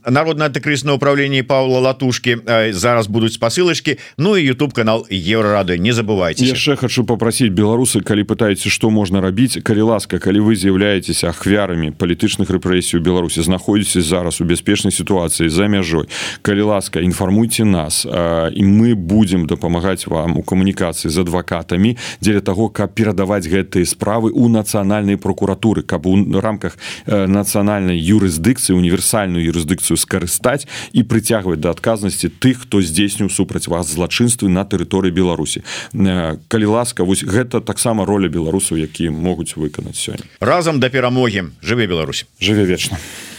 [0.07, 2.39] народное антыкрысное управление Павла латушки
[2.73, 6.45] зараз будуць спасылочки Ну і YouTube канал еврорады не забывайте.
[6.45, 11.91] Яшчэ хочу попросить беларусы калі пытаетесь что можна рабіць калі ласка калі вы з'яўляетесь ахвярамі
[11.91, 16.07] палітычных рэпрэсій у Беларусі знаходзіцесь зараз у бяспечнай сітуацыі за мяжой
[16.43, 22.69] калі ласка інфармуйте нас і мы будем дапамагаць вам у камунікацыі з адвакатамі дзеля того
[22.69, 26.75] каб перадаваць гэтыя справы у нацыянальнай прокуратуры каб у рамках
[27.07, 34.49] нацыянальнай юрысдыкцыі універсальную юрысдыкцыю скарыстаць і прыцягваць да адказнасці тых хто здзейсніў супраць вас злачынствы
[34.49, 35.63] на тэрыторыі беларусі.
[35.95, 40.27] Калі ласка вось гэта таксама роля беларусаў якія могуць выканаць сёння.
[40.41, 41.55] Разам да перамогі.
[41.63, 42.27] Жыве Беларусь.
[42.41, 42.99] Жыве вечна.
[42.99, 43.34] а